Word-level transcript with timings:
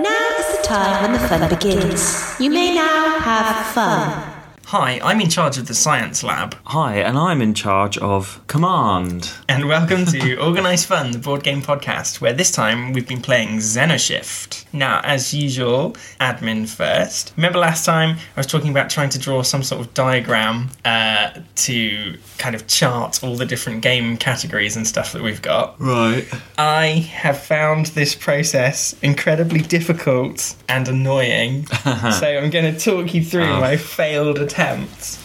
Now 0.00 0.36
is 0.38 0.56
the 0.56 0.62
time 0.62 1.02
when 1.02 1.12
the 1.12 1.28
fun 1.28 1.46
begins. 1.50 2.40
You 2.40 2.48
may 2.48 2.74
now 2.74 3.18
have 3.20 3.66
fun. 3.74 4.29
Hi, 4.70 5.00
I'm 5.02 5.20
in 5.20 5.28
charge 5.28 5.58
of 5.58 5.66
the 5.66 5.74
science 5.74 6.22
lab, 6.22 6.54
Hi, 6.66 6.98
and 6.98 7.18
I'm 7.18 7.42
in 7.42 7.54
charge 7.54 7.98
of 7.98 8.40
command. 8.46 9.32
and 9.48 9.66
welcome 9.66 10.06
to 10.06 10.40
Organised 10.40 10.86
Fun, 10.86 11.10
the 11.10 11.18
board 11.18 11.42
game 11.42 11.60
podcast, 11.60 12.20
where 12.20 12.32
this 12.32 12.52
time 12.52 12.92
we've 12.92 13.08
been 13.08 13.20
playing 13.20 13.58
Xenoshift. 13.58 14.66
Now, 14.72 15.00
as 15.02 15.34
usual, 15.34 15.96
admin 16.20 16.68
first. 16.68 17.32
Remember 17.36 17.58
last 17.58 17.84
time 17.84 18.18
I 18.36 18.38
was 18.38 18.46
talking 18.46 18.70
about 18.70 18.90
trying 18.90 19.08
to 19.08 19.18
draw 19.18 19.42
some 19.42 19.64
sort 19.64 19.80
of 19.80 19.92
diagram 19.92 20.68
uh, 20.84 21.32
to 21.56 22.16
kind 22.38 22.54
of 22.54 22.68
chart 22.68 23.24
all 23.24 23.34
the 23.34 23.46
different 23.46 23.82
game 23.82 24.16
categories 24.18 24.76
and 24.76 24.86
stuff 24.86 25.12
that 25.14 25.22
we've 25.22 25.42
got? 25.42 25.80
Right. 25.80 26.28
I 26.58 27.08
have 27.10 27.42
found 27.42 27.86
this 27.86 28.14
process 28.14 28.94
incredibly 29.02 29.62
difficult 29.62 30.54
and 30.68 30.86
annoying. 30.86 31.66
so 32.20 32.38
I'm 32.38 32.50
going 32.50 32.72
to 32.72 32.78
talk 32.78 33.12
you 33.14 33.24
through 33.24 33.48
my 33.58 33.76
failed 33.76 34.38
attempts. 34.60 35.18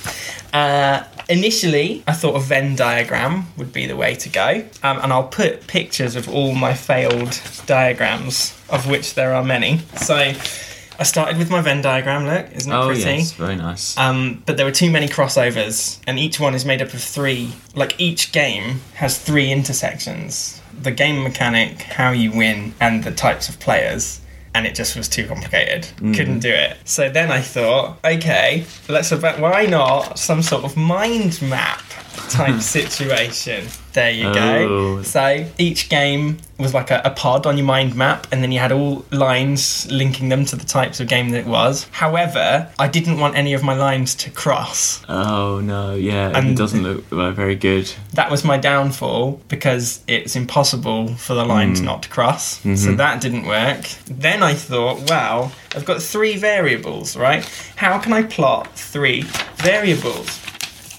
Uh, 0.54 1.04
initially, 1.30 2.04
I 2.08 2.14
thought 2.14 2.36
a 2.36 2.40
Venn 2.40 2.76
diagram 2.76 3.48
would 3.58 3.74
be 3.74 3.86
the 3.88 3.96
way 3.96 4.16
to 4.16 4.30
go, 4.30 4.64
um, 4.84 5.00
and 5.02 5.12
I'll 5.12 5.28
put 5.28 5.68
pictures 5.68 6.16
of 6.16 6.30
all 6.30 6.56
my 6.56 6.74
failed 6.74 7.40
diagrams, 7.66 8.58
of 8.70 8.88
which 8.90 9.16
there 9.16 9.34
are 9.34 9.44
many. 9.44 9.80
So 9.98 10.16
I 10.16 11.04
started 11.04 11.38
with 11.38 11.50
my 11.50 11.62
Venn 11.62 11.82
diagram. 11.82 12.26
Look, 12.26 12.52
isn't 12.54 12.72
it 12.72 12.76
Oh, 12.76 12.88
pretty? 12.88 13.02
yes, 13.02 13.34
very 13.34 13.56
nice. 13.58 13.98
Um, 13.98 14.42
but 14.46 14.56
there 14.56 14.66
were 14.66 14.72
too 14.72 14.90
many 14.90 15.08
crossovers, 15.08 16.00
and 16.08 16.18
each 16.18 16.40
one 16.40 16.56
is 16.56 16.64
made 16.64 16.82
up 16.82 16.94
of 16.94 17.02
three. 17.04 17.54
Like 17.74 17.96
each 18.00 18.32
game 18.32 18.80
has 18.96 19.18
three 19.18 19.52
intersections: 19.52 20.62
the 20.82 20.92
game 20.92 21.22
mechanic, 21.24 21.82
how 21.82 22.12
you 22.12 22.32
win, 22.32 22.74
and 22.80 23.04
the 23.04 23.12
types 23.12 23.50
of 23.50 23.60
players. 23.60 24.22
And 24.56 24.66
it 24.66 24.74
just 24.74 24.96
was 24.96 25.10
too 25.10 25.28
complicated. 25.28 25.84
Mm. 25.98 26.16
Couldn't 26.16 26.40
do 26.40 26.50
it. 26.50 26.78
So 26.86 27.10
then 27.10 27.30
I 27.30 27.42
thought, 27.42 28.00
okay, 28.06 28.66
let's 28.88 29.12
about 29.12 29.40
why 29.40 29.66
not 29.66 30.18
some 30.18 30.42
sort 30.42 30.64
of 30.64 30.78
mind 30.78 31.42
map 31.42 31.84
type 32.30 32.62
situation. 32.80 33.66
There 33.94 34.12
you 34.12 34.24
go. 34.34 34.68
Oh. 34.98 35.02
So 35.04 35.46
each 35.58 35.88
game 35.88 36.38
was 36.60 36.74
like 36.74 36.92
a, 36.92 37.02
a 37.06 37.12
pod 37.12 37.46
on 37.46 37.56
your 37.58 37.66
mind 37.66 37.96
map, 37.96 38.28
and 38.32 38.44
then 38.44 38.52
you 38.52 38.60
had 38.60 38.74
all 38.74 39.06
lines 39.12 39.90
linking 39.90 40.28
them 40.28 40.44
to 40.46 40.58
the 40.58 40.66
types 40.66 41.00
of 41.00 41.08
game 41.08 41.30
that 41.30 41.40
it 41.40 41.46
was. 41.46 41.86
However, 41.92 42.70
I 42.78 42.90
didn't 42.90 43.20
want 43.20 43.38
any 43.38 43.54
of 43.54 43.64
my 43.64 43.74
lines 43.74 44.14
to 44.16 44.32
cross. 44.32 45.02
oh, 45.08 45.62
no, 45.62 45.96
yeah, 45.96 46.32
And- 46.36 46.50
it 46.52 46.58
doesn't 46.58 46.84
look 46.84 47.06
uh, 47.12 47.32
very 47.32 47.56
good. 47.56 47.90
That 48.14 48.30
was 48.30 48.44
my 48.44 48.58
downfall 48.58 49.42
because 49.48 50.02
it's 50.08 50.36
impossible 50.36 51.16
for 51.16 51.34
the 51.34 51.46
lines 51.46 51.80
not 51.80 52.04
to 52.04 52.10
cross. 52.10 52.60
So 52.76 52.94
that 52.96 53.22
didn't 53.22 53.46
work. 53.46 53.86
Then 54.08 54.44
I 54.44 54.56
thought, 54.56 55.10
wow, 55.10 55.52
I've 55.74 55.86
got 55.86 56.02
three 56.02 56.36
variables, 56.38 57.16
right? 57.16 57.46
How 57.78 57.98
can 58.00 58.12
I 58.12 58.24
plot 58.24 58.78
three 58.78 59.22
variables? 59.58 60.30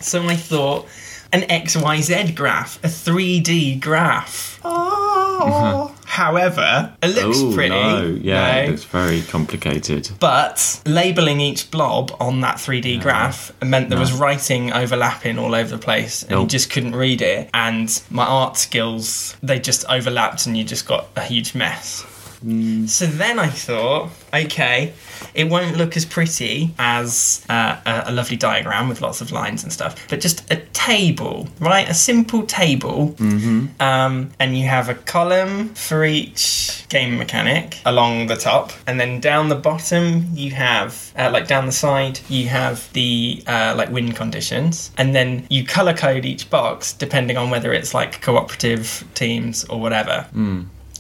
So 0.01 0.23
I 0.27 0.37
thought 0.37 0.87
an 1.37 1.43
XYZ 1.49 2.35
graph, 2.35 2.83
a 2.83 2.89
3D 2.89 3.79
graph. 3.81 4.59
Oh. 4.65 5.95
However, 6.07 6.97
it 7.03 7.09
looks 7.09 7.39
oh, 7.41 7.53
pretty. 7.53 7.69
no, 7.69 8.19
yeah, 8.23 8.53
no? 8.53 8.61
it 8.63 8.71
looks 8.71 8.85
very 8.85 9.21
complicated. 9.21 10.09
But 10.19 10.81
labeling 10.87 11.41
each 11.41 11.71
blob 11.71 12.17
on 12.19 12.41
that 12.41 12.57
3D 12.57 13.03
graph 13.03 13.53
meant 13.63 13.91
there 13.91 13.99
was 13.99 14.15
writing 14.15 14.73
overlapping 14.73 15.39
all 15.39 15.55
over 15.55 15.77
the 15.77 15.83
place 15.83 16.23
and 16.23 16.41
you 16.41 16.47
just 16.47 16.71
couldn't 16.71 16.97
read 16.97 17.21
it. 17.21 17.51
And 17.53 18.03
my 18.09 18.25
art 18.25 18.57
skills, 18.57 19.37
they 19.43 19.59
just 19.59 19.85
overlapped 19.91 20.47
and 20.47 20.57
you 20.57 20.65
just 20.65 20.89
got 20.89 21.09
a 21.17 21.23
huge 21.23 21.55
mess. 21.55 22.01
Hmm. 22.41 22.87
So 22.87 23.05
then 23.05 23.39
I 23.39 23.49
thought, 23.49 24.11
okay, 24.33 24.95
it 25.35 25.45
won't 25.49 25.77
look 25.77 25.97
as 25.97 26.05
pretty 26.05 26.75
as 26.79 27.45
uh, 27.49 27.77
a, 27.87 28.05
a 28.07 28.13
lovely 28.13 28.37
diagram 28.37 28.89
with 28.89 29.01
lots 29.01 29.21
of 29.21 29.33
lines 29.33 29.63
and 29.63 29.73
stuff, 29.73 30.07
but 30.09 30.21
just 30.21 30.51
a 30.53 30.57
table, 30.73 31.49
right? 31.61 31.89
A 31.89 31.95
simple 31.95 32.45
table. 32.45 33.15
Um, 33.81 34.31
and 34.39 34.57
you 34.57 34.67
have 34.67 34.89
a 34.89 34.95
column 34.95 35.71
for 35.75 36.05
each 36.05 36.85
game 36.89 37.19
mechanic 37.19 37.79
along 37.85 38.27
the 38.29 38.37
top, 38.37 38.73
and 38.87 38.99
then 39.01 39.21
down 39.21 39.49
the 39.49 39.57
bottom 39.57 40.27
you 40.35 40.51
have, 40.53 41.13
uh, 41.17 41.31
like 41.33 41.47
down 41.49 41.67
the 41.67 41.73
side, 41.73 42.21
you 42.29 42.49
have 42.49 42.93
the 42.93 43.43
uh, 43.47 43.75
like 43.77 43.91
win 43.91 44.13
conditions, 44.13 44.91
and 44.99 45.15
then 45.15 45.47
you 45.51 45.65
color 45.65 45.95
code 45.95 46.25
each 46.25 46.49
box 46.51 46.93
depending 46.93 47.37
on 47.37 47.51
whether 47.51 47.73
it's 47.73 47.93
like 47.95 48.21
cooperative 48.23 49.05
teams 49.15 49.65
or 49.65 49.81
whatever. 49.81 50.27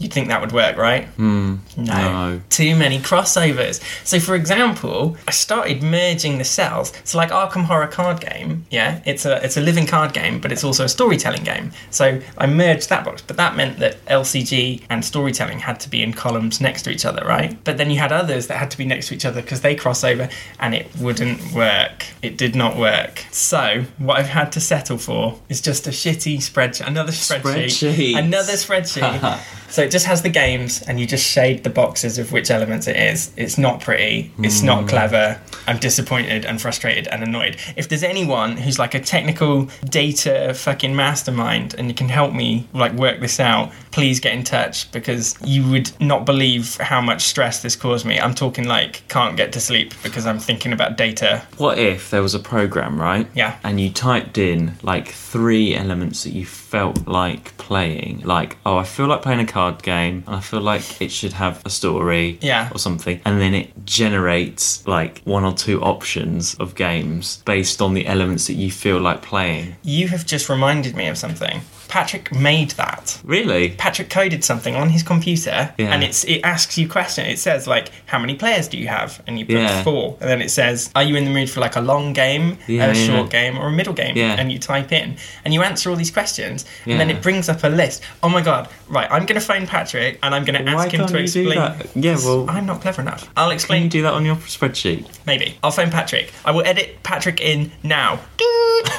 You'd 0.00 0.12
think 0.12 0.28
that 0.28 0.40
would 0.40 0.52
work, 0.52 0.76
right? 0.76 1.04
Hmm. 1.16 1.56
No. 1.76 1.94
No. 2.36 2.40
Too 2.50 2.76
many 2.76 2.98
crossovers. 2.98 3.80
So, 4.06 4.20
for 4.20 4.34
example, 4.34 5.16
I 5.26 5.30
started 5.30 5.82
merging 5.82 6.38
the 6.38 6.44
cells. 6.44 6.92
So, 7.04 7.18
like 7.18 7.30
Arkham 7.30 7.64
Horror 7.64 7.86
card 7.86 8.20
game, 8.20 8.66
yeah, 8.70 9.00
it's 9.06 9.24
a 9.24 9.42
it's 9.44 9.56
a 9.56 9.60
living 9.60 9.86
card 9.86 10.12
game, 10.12 10.40
but 10.40 10.52
it's 10.52 10.64
also 10.64 10.84
a 10.84 10.88
storytelling 10.88 11.44
game. 11.44 11.72
So 11.90 12.20
I 12.38 12.46
merged 12.46 12.88
that 12.90 13.04
box, 13.04 13.22
but 13.22 13.36
that 13.36 13.56
meant 13.56 13.78
that 13.78 14.04
LCG 14.06 14.82
and 14.90 15.04
storytelling 15.04 15.58
had 15.60 15.80
to 15.80 15.88
be 15.90 16.02
in 16.02 16.12
columns 16.12 16.60
next 16.60 16.82
to 16.82 16.90
each 16.90 17.04
other, 17.04 17.24
right? 17.26 17.56
But 17.64 17.78
then 17.78 17.90
you 17.90 17.98
had 17.98 18.12
others 18.12 18.46
that 18.48 18.58
had 18.58 18.70
to 18.72 18.78
be 18.78 18.84
next 18.84 19.08
to 19.08 19.14
each 19.14 19.24
other 19.24 19.40
because 19.42 19.60
they 19.62 19.74
cross 19.74 20.04
over, 20.04 20.28
and 20.60 20.74
it 20.74 20.88
wouldn't 21.00 21.52
work. 21.52 22.06
It 22.22 22.36
did 22.36 22.54
not 22.54 22.76
work. 22.76 23.24
So 23.30 23.84
what 23.98 24.18
I've 24.18 24.28
had 24.28 24.52
to 24.52 24.60
settle 24.60 24.98
for 24.98 25.38
is 25.48 25.60
just 25.60 25.86
a 25.86 25.90
shitty 25.90 26.38
spreadsheet, 26.38 26.86
another 26.86 27.12
spreadsheet, 27.12 27.66
Spreadsheet. 27.66 28.18
another 28.18 28.52
spreadsheet. 28.54 29.40
So 29.76 29.82
it 29.82 29.90
just 29.90 30.06
has 30.06 30.22
the 30.22 30.30
games, 30.30 30.80
and 30.88 30.98
you 30.98 31.04
just 31.06 31.22
shade 31.22 31.62
the 31.62 31.68
boxes 31.68 32.16
of 32.16 32.32
which 32.32 32.50
elements 32.50 32.86
it 32.86 32.96
is. 32.96 33.30
It's 33.36 33.58
not 33.58 33.82
pretty. 33.82 34.32
It's 34.38 34.60
Hmm. 34.60 34.66
not 34.68 34.88
clever. 34.88 35.38
I'm 35.66 35.76
disappointed 35.76 36.46
and 36.46 36.58
frustrated 36.62 37.06
and 37.08 37.22
annoyed. 37.22 37.58
If 37.76 37.86
there's 37.90 38.02
anyone 38.02 38.56
who's 38.56 38.78
like 38.78 38.94
a 38.94 39.00
technical 39.00 39.68
data 39.84 40.54
fucking 40.54 40.96
mastermind 40.96 41.74
and 41.76 41.88
you 41.88 41.94
can 41.94 42.08
help 42.08 42.32
me 42.32 42.66
like 42.72 42.94
work 42.94 43.20
this 43.20 43.38
out, 43.38 43.70
please 43.90 44.18
get 44.18 44.32
in 44.32 44.44
touch 44.44 44.90
because 44.92 45.34
you 45.44 45.68
would 45.70 45.90
not 46.00 46.24
believe 46.24 46.78
how 46.78 47.02
much 47.02 47.24
stress 47.24 47.60
this 47.60 47.76
caused 47.76 48.06
me. 48.06 48.18
I'm 48.18 48.34
talking 48.34 48.64
like 48.66 49.06
can't 49.08 49.36
get 49.36 49.52
to 49.52 49.60
sleep 49.60 49.92
because 50.02 50.24
I'm 50.24 50.38
thinking 50.38 50.72
about 50.72 50.96
data. 50.96 51.42
What 51.58 51.78
if 51.78 52.08
there 52.10 52.22
was 52.22 52.34
a 52.34 52.38
program, 52.38 52.98
right? 52.98 53.26
Yeah. 53.34 53.56
And 53.62 53.78
you 53.78 53.90
typed 53.90 54.38
in 54.38 54.76
like 54.82 55.08
three 55.08 55.74
elements 55.74 56.24
that 56.24 56.32
you 56.32 56.46
felt 56.76 57.08
like 57.08 57.56
playing. 57.56 58.20
Like, 58.24 58.58
oh, 58.66 58.76
I 58.76 58.84
feel 58.84 59.06
like 59.06 59.22
playing 59.22 59.40
a 59.40 59.46
card 59.46 59.82
game, 59.82 60.24
and 60.26 60.36
I 60.36 60.40
feel 60.40 60.60
like 60.60 61.00
it 61.00 61.10
should 61.10 61.32
have 61.32 61.62
a 61.64 61.70
story, 61.70 62.38
Yeah. 62.42 62.68
or 62.74 62.78
something. 62.78 63.18
And 63.24 63.40
then 63.40 63.54
it 63.54 63.68
generates 63.86 64.86
like 64.86 65.22
one 65.24 65.44
or 65.44 65.54
two 65.54 65.80
options 65.80 66.54
of 66.56 66.74
games 66.74 67.42
based 67.46 67.80
on 67.80 67.94
the 67.94 68.06
elements 68.06 68.46
that 68.48 68.54
you 68.62 68.70
feel 68.70 69.00
like 69.00 69.22
playing. 69.22 69.76
You 69.84 70.08
have 70.08 70.26
just 70.26 70.50
reminded 70.50 70.94
me 70.96 71.06
of 71.08 71.16
something. 71.16 71.62
Patrick 71.96 72.30
made 72.34 72.72
that. 72.72 73.18
Really? 73.24 73.70
Patrick 73.70 74.10
coded 74.10 74.44
something 74.44 74.76
on 74.76 74.90
his 74.90 75.02
computer, 75.02 75.72
Yeah. 75.78 75.92
and 75.94 76.04
it's 76.04 76.24
it 76.24 76.40
asks 76.44 76.76
you 76.76 76.86
question. 76.88 77.24
It 77.24 77.38
says 77.38 77.66
like, 77.66 77.90
"How 78.04 78.18
many 78.18 78.34
players 78.34 78.68
do 78.68 78.76
you 78.76 78.88
have?" 78.88 79.22
And 79.26 79.38
you 79.38 79.46
put 79.46 79.54
Yeah. 79.56 79.82
four, 79.82 80.18
and 80.20 80.28
then 80.28 80.42
it 80.42 80.50
says, 80.50 80.90
"Are 80.94 81.02
you 81.02 81.16
in 81.16 81.24
the 81.24 81.30
mood 81.30 81.48
for 81.48 81.60
like 81.60 81.74
a 81.74 81.80
long 81.80 82.12
game, 82.12 82.58
Yeah, 82.66 82.90
a 82.90 82.94
yeah. 82.94 83.06
short 83.06 83.30
game, 83.30 83.56
or 83.56 83.68
a 83.68 83.72
middle 83.72 83.94
game?" 83.94 84.14
Yeah. 84.14 84.36
And 84.38 84.52
you 84.52 84.58
type 84.58 84.92
in, 84.92 85.16
and 85.44 85.54
you 85.54 85.62
answer 85.62 85.88
all 85.88 85.96
these 85.96 86.10
questions, 86.10 86.66
and 86.84 87.00
then 87.00 87.08
it 87.08 87.22
brings 87.22 87.48
up 87.48 87.64
a 87.64 87.68
list. 87.68 88.02
Oh 88.22 88.28
my 88.28 88.42
god! 88.42 88.68
Right, 88.88 89.08
I'm 89.10 89.24
gonna 89.24 89.40
phone 89.40 89.66
Patrick, 89.66 90.18
and 90.22 90.34
I'm 90.34 90.44
gonna 90.44 90.62
Why 90.64 90.84
ask 90.84 90.92
him 90.92 90.98
can't 91.00 91.08
to 91.08 91.16
do 91.16 91.22
explain. 91.22 91.58
that? 91.58 91.86
Yeah, 91.94 92.16
well- 92.22 92.44
I'm 92.50 92.66
not 92.66 92.82
clever 92.82 93.00
enough. 93.00 93.26
I'll 93.38 93.46
Can 93.48 93.54
explain. 93.54 93.82
you 93.84 93.88
do 93.88 94.02
that 94.02 94.12
on 94.12 94.26
your 94.26 94.36
spreadsheet? 94.36 95.06
Maybe 95.24 95.56
I'll 95.64 95.70
phone 95.70 95.90
Patrick. 95.90 96.30
I 96.44 96.50
will 96.50 96.66
edit 96.66 97.02
Patrick 97.04 97.40
in 97.40 97.72
now. 97.82 98.20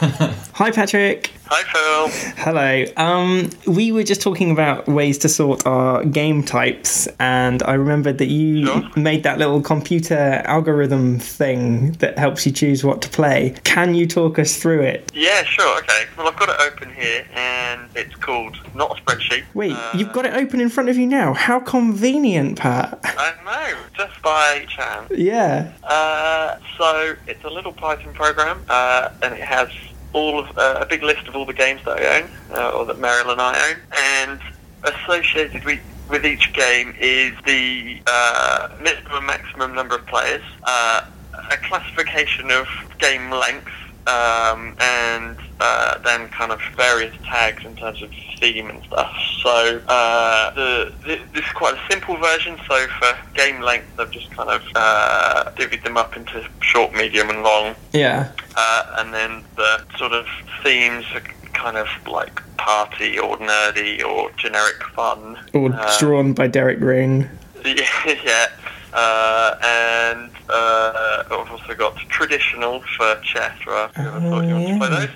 Hi, 0.59 0.72
Patrick. 0.72 1.30
Hi, 1.50 1.63
Phil. 1.63 2.34
Hello. 2.44 2.85
Um, 2.97 3.50
we 3.66 3.91
were 3.94 4.03
just 4.03 4.22
talking 4.22 4.52
about 4.52 4.85
ways 4.88 5.18
to 5.19 5.30
sort 5.30 5.66
our 5.66 6.03
game 6.03 6.44
types, 6.44 7.07
and 7.19 7.63
I 7.63 7.74
remembered 7.75 8.18
that 8.18 8.27
you 8.27 8.66
Sure. 8.66 8.89
made 8.98 9.24
that 9.24 9.38
little 9.38 9.62
computer 9.62 10.42
algorithm 10.45 11.19
thing 11.19 11.94
that 11.94 12.18
helps 12.19 12.45
you 12.45 12.51
choose 12.51 12.83
what 12.83 13.01
to 13.04 13.10
play. 13.10 13.56
Can 13.63 13.95
you 13.95 14.06
talk 14.07 14.38
us 14.39 14.57
through 14.57 14.81
it? 14.81 15.10
Yeah, 15.13 15.44
sure. 15.44 15.77
Okay. 15.80 16.04
Well, 16.18 16.27
I've 16.27 16.36
got 16.36 16.50
it 16.50 16.57
open 16.60 16.92
here, 16.94 17.25
and 17.33 17.81
it's 17.95 18.16
called 18.16 18.57
not 18.75 18.98
a 19.00 19.01
spreadsheet. 19.01 19.44
Wait, 19.54 19.71
Uh, 19.71 19.92
you've 19.95 20.12
got 20.12 20.25
it 20.25 20.33
open 20.33 20.60
in 20.60 20.69
front 20.69 20.89
of 20.89 20.98
you 20.98 21.07
now. 21.07 21.33
How 21.33 21.60
convenient, 21.62 22.57
Pat. 22.60 23.00
I 23.04 23.33
know, 23.45 23.77
just 23.98 24.21
by 24.21 24.66
chance. 24.68 25.12
yeah. 25.16 25.71
Uh, 25.83 26.57
so 26.77 27.16
it's 27.25 27.44
a 27.45 27.50
little 27.50 27.71
Python 27.71 28.13
program, 28.13 28.60
uh, 28.69 29.10
and 29.24 29.33
it 29.33 29.42
has 29.42 29.69
all 30.13 30.39
of 30.39 30.57
uh, 30.57 30.80
a 30.81 30.86
big 30.86 31.04
list 31.04 31.27
of 31.27 31.36
all 31.36 31.45
the 31.45 31.54
games 31.54 31.81
that 31.86 32.00
I 32.00 32.21
own, 32.21 32.30
uh, 32.51 32.69
or 32.71 32.86
that 32.86 32.98
Meryl 32.98 33.31
and 33.31 33.42
I 33.42 33.69
own, 33.69 33.77
and 33.95 34.42
associated 34.83 35.63
with 35.65 35.80
with 36.09 36.25
each 36.25 36.54
game 36.54 36.95
is 37.00 37.33
the 37.45 38.01
uh, 38.07 38.69
minimum 38.81 39.12
and 39.12 39.25
maximum 39.27 39.75
number 39.75 39.95
of 39.95 40.06
players, 40.06 40.44
uh, 40.63 41.01
a 41.33 41.57
classification 41.57 42.50
of 42.50 42.68
game 42.98 43.30
length, 43.30 43.68
um, 44.07 44.75
and 44.80 45.38
uh, 45.59 45.98
then 46.00 46.30
kind 46.30 46.51
of 46.51 46.62
various 46.75 47.13
tags 47.25 47.65
in 47.65 47.75
terms 47.75 48.01
of 48.01 48.09
theme 48.39 48.69
and 48.69 48.81
stuff. 48.86 49.13
So 49.44 49.81
uh, 49.88 50.54
the, 50.54 50.94
th 51.06 51.21
this 51.33 51.45
is 51.45 51.51
quite 51.51 51.74
a 51.75 51.81
simple 51.92 52.15
version. 52.18 52.57
So 52.68 52.88
for 53.00 53.18
game 53.33 53.62
length, 53.62 54.00
I've 54.00 54.12
just 54.12 54.31
kind 54.31 54.50
of 54.50 54.62
uh, 54.75 55.51
divvied 55.56 55.83
them 55.83 55.98
up 55.98 56.15
into 56.15 56.48
short, 56.62 56.94
medium, 56.94 57.30
and 57.30 57.44
long. 57.44 57.75
Yeah. 57.94 58.31
Uh, 58.56 58.95
and 59.00 59.13
then 59.13 59.44
the 59.56 59.83
sort 59.98 60.13
of 60.13 60.25
themes 60.63 61.06
are 61.13 61.24
kind 61.54 61.77
of 61.77 61.88
like 62.07 62.42
party 62.57 63.19
or 63.19 63.38
nerdy 63.38 64.04
or 64.04 64.31
generic 64.38 64.81
fun. 64.95 65.38
Or 65.54 65.74
Uh, 65.74 66.00
drawn 66.00 66.33
by 66.33 66.48
Derek 66.48 66.80
Ring. 66.80 67.30
yeah, 67.65 67.86
yeah. 68.24 68.48
Uh, 68.94 69.56
and 69.63 70.31
uh, 70.50 71.24
I've 71.30 71.46
also 71.68 71.78
got 71.78 71.96
traditional 72.10 72.81
for 72.98 73.16
chess, 73.24 73.66
right? 73.66 73.90
If 73.92 73.98
you 73.98 74.04
ever 74.04 74.19
thought 74.22 74.46
you 74.46 74.54
wanted 74.54 74.68
to 74.74 74.78
play 74.78 74.90
those. 74.90 75.10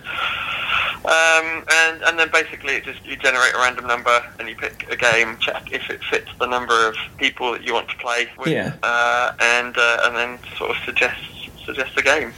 Um, 1.04 1.64
and, 1.72 2.02
and 2.04 2.20
then 2.20 2.30
basically 2.32 2.74
it 2.76 2.84
just 2.84 3.04
you 3.06 3.16
generate 3.16 3.54
a 3.56 3.58
random 3.58 3.88
number 3.88 4.22
and 4.40 4.48
you 4.48 4.56
pick 4.56 4.86
a 4.92 4.96
game, 4.96 5.38
check 5.40 5.72
if 5.72 5.90
it 5.90 6.04
fits 6.04 6.30
the 6.40 6.46
number 6.46 6.88
of 6.88 6.96
people 7.18 7.52
that 7.54 7.64
you 7.64 7.74
want 7.74 7.90
to 7.90 7.96
play 7.98 8.28
with, 8.38 8.48
Yeah. 8.50 8.74
uh, 8.84 9.34
and 9.40 9.76
uh, 9.78 10.02
and 10.06 10.16
then 10.16 10.40
sort 10.58 10.72
of 10.72 10.78
suggest 10.86 11.20
suggest 11.66 11.98
a 11.98 12.02
game. 12.04 12.34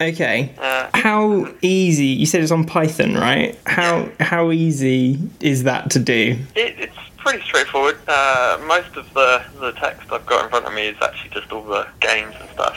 Okay. 0.00 0.52
Uh, 0.58 0.88
How 0.94 1.48
easy? 1.60 2.06
You 2.06 2.26
said 2.26 2.42
it's 2.42 2.52
on 2.52 2.64
Python, 2.64 3.14
right? 3.14 3.58
How 3.66 4.08
how 4.20 4.52
easy 4.52 5.18
is 5.40 5.64
that 5.64 5.90
to 5.90 5.98
do? 5.98 6.38
It, 6.54 6.78
it's 6.78 6.96
pretty 7.28 7.44
straightforward. 7.44 7.98
Uh, 8.08 8.58
most 8.66 8.96
of 8.96 9.12
the, 9.12 9.44
the 9.60 9.72
text 9.72 10.10
I've 10.10 10.24
got 10.24 10.44
in 10.44 10.50
front 10.50 10.64
of 10.64 10.72
me 10.72 10.88
is 10.88 10.96
actually 11.02 11.28
just 11.28 11.52
all 11.52 11.62
the 11.62 11.86
games 12.00 12.34
and 12.40 12.48
stuff. 12.50 12.76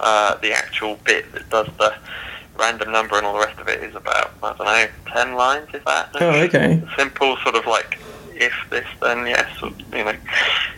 Uh, 0.00 0.34
the 0.38 0.52
actual 0.52 0.96
bit 1.04 1.30
that 1.32 1.48
does 1.50 1.68
the 1.78 1.94
random 2.58 2.90
number 2.90 3.16
and 3.16 3.24
all 3.24 3.34
the 3.34 3.46
rest 3.46 3.60
of 3.60 3.68
it 3.68 3.80
is 3.80 3.94
about, 3.94 4.32
I 4.42 4.56
don't 4.56 4.66
know, 4.66 5.12
10 5.12 5.34
lines, 5.34 5.68
is 5.72 5.84
that? 5.84 6.10
Oh, 6.20 6.30
okay. 6.30 6.82
Simple 6.96 7.36
sort 7.44 7.54
of 7.54 7.64
like, 7.66 8.00
if 8.34 8.52
this, 8.70 8.86
then 9.00 9.24
yes, 9.24 9.62
or, 9.62 9.70
you 9.96 10.04
know, 10.04 10.16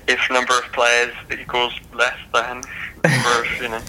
if 0.06 0.30
number 0.30 0.58
of 0.58 0.64
players 0.72 1.14
equals 1.32 1.72
less 1.94 2.18
than 2.34 2.60
number 3.04 3.40
of, 3.40 3.46
you 3.58 3.68
know, 3.70 3.80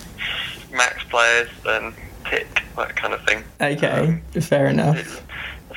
max 0.71 1.03
players, 1.09 1.49
then 1.65 1.93
tick, 2.29 2.63
that 2.77 2.95
kind 2.95 3.13
of 3.13 3.21
thing. 3.25 3.43
Okay, 3.59 4.21
fair 4.39 4.67
enough. 4.67 5.21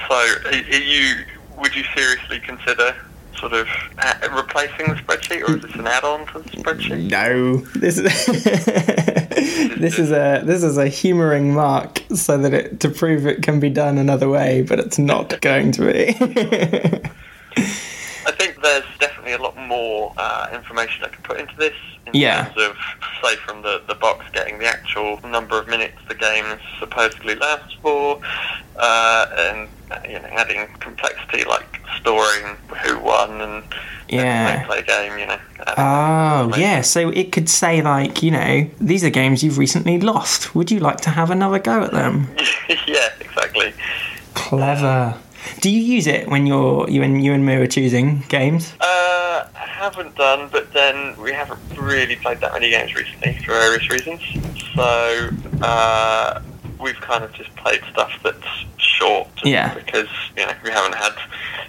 So, 0.08 0.24
you 0.52 1.24
would 1.56 1.74
you 1.74 1.82
seriously 1.96 2.38
consider 2.38 2.94
sort 3.38 3.52
of 3.52 3.66
a- 3.98 4.30
replacing 4.36 4.86
the 4.88 4.94
spreadsheet, 4.94 5.48
or 5.48 5.56
is 5.56 5.62
this 5.62 5.74
an 5.74 5.86
add-on 5.86 6.26
to 6.28 6.38
the 6.40 6.48
spreadsheet? 6.50 7.10
No, 7.10 7.56
this 7.78 7.98
is 7.98 8.26
this 9.78 9.98
is 9.98 10.10
a 10.10 10.42
this 10.44 10.62
is 10.62 10.76
a 10.78 10.88
humouring 10.88 11.54
mark 11.54 12.02
so 12.14 12.36
that 12.38 12.52
it 12.54 12.80
to 12.80 12.88
prove 12.88 13.26
it 13.26 13.42
can 13.42 13.60
be 13.60 13.70
done 13.70 13.98
another 13.98 14.28
way, 14.28 14.62
but 14.62 14.78
it's 14.78 14.98
not 14.98 15.40
going 15.40 15.72
to 15.72 15.82
be. 15.92 16.08
I 18.26 18.32
think 18.32 18.60
there's 18.62 18.84
definitely 18.98 19.32
a 19.32 19.38
lot 19.38 19.56
more 19.56 20.12
uh, 20.18 20.48
information 20.52 21.04
I 21.04 21.08
could 21.08 21.24
put 21.24 21.40
into 21.40 21.56
this 21.56 21.74
in 22.06 22.12
Yeah. 22.14 22.44
terms 22.44 22.56
of, 22.58 22.76
say, 23.22 23.36
from 23.36 23.62
the, 23.62 23.80
the 23.88 23.94
box 23.94 24.26
getting 24.32 24.58
the 24.58 24.66
actual 24.66 25.20
number 25.26 25.58
of 25.58 25.66
minutes 25.68 25.96
the 26.08 26.14
game 26.14 26.44
supposedly 26.78 27.34
lasts 27.36 27.74
for, 27.82 28.20
uh, 28.76 29.26
and 29.38 29.60
uh, 29.66 29.70
you 30.08 30.18
know, 30.18 30.28
adding 30.32 30.66
complexity 30.80 31.44
like 31.44 31.80
storing 32.00 32.56
who 32.84 32.98
won 32.98 33.40
and 33.40 33.64
Yeah. 34.08 34.64
play 34.66 34.82
game. 34.82 35.18
You 35.18 35.26
know. 35.26 35.38
Oh, 35.76 36.52
yeah. 36.56 36.80
So 36.82 37.10
it 37.10 37.32
could 37.32 37.48
say, 37.48 37.82
like, 37.82 38.22
you 38.22 38.30
know, 38.30 38.68
these 38.80 39.04
are 39.04 39.10
games 39.10 39.42
you've 39.42 39.58
recently 39.58 40.00
lost. 40.00 40.54
Would 40.54 40.70
you 40.70 40.80
like 40.80 41.00
to 41.02 41.10
have 41.10 41.30
another 41.30 41.58
go 41.58 41.82
at 41.82 41.92
them? 41.92 42.28
yeah, 42.86 43.08
exactly. 43.20 43.74
Clever. 44.34 45.16
Do 45.60 45.70
you 45.70 45.80
use 45.80 46.06
it 46.06 46.28
when 46.28 46.46
you're 46.46 46.88
you 46.90 47.02
and 47.02 47.22
you 47.24 47.32
and 47.32 47.44
me 47.44 47.54
are 47.54 47.66
choosing 47.66 48.22
games? 48.28 48.74
Uh, 48.80 49.46
I 49.54 49.66
haven't 49.66 50.14
done, 50.16 50.48
but 50.50 50.72
then 50.72 51.16
we 51.20 51.32
haven't 51.32 51.60
really 51.76 52.16
played 52.16 52.40
that 52.40 52.52
many 52.52 52.70
games 52.70 52.94
recently 52.94 53.38
for 53.44 53.52
various 53.52 53.88
reasons. 53.90 54.20
So 54.74 55.30
uh, 55.62 56.42
we've 56.80 57.00
kind 57.00 57.24
of 57.24 57.32
just 57.32 57.54
played 57.56 57.80
stuff 57.90 58.12
that's 58.22 58.46
short, 58.98 59.28
Yeah. 59.44 59.74
because 59.74 60.08
you 60.36 60.44
know 60.46 60.52
we 60.64 60.70
haven't 60.70 60.94
had 60.94 61.12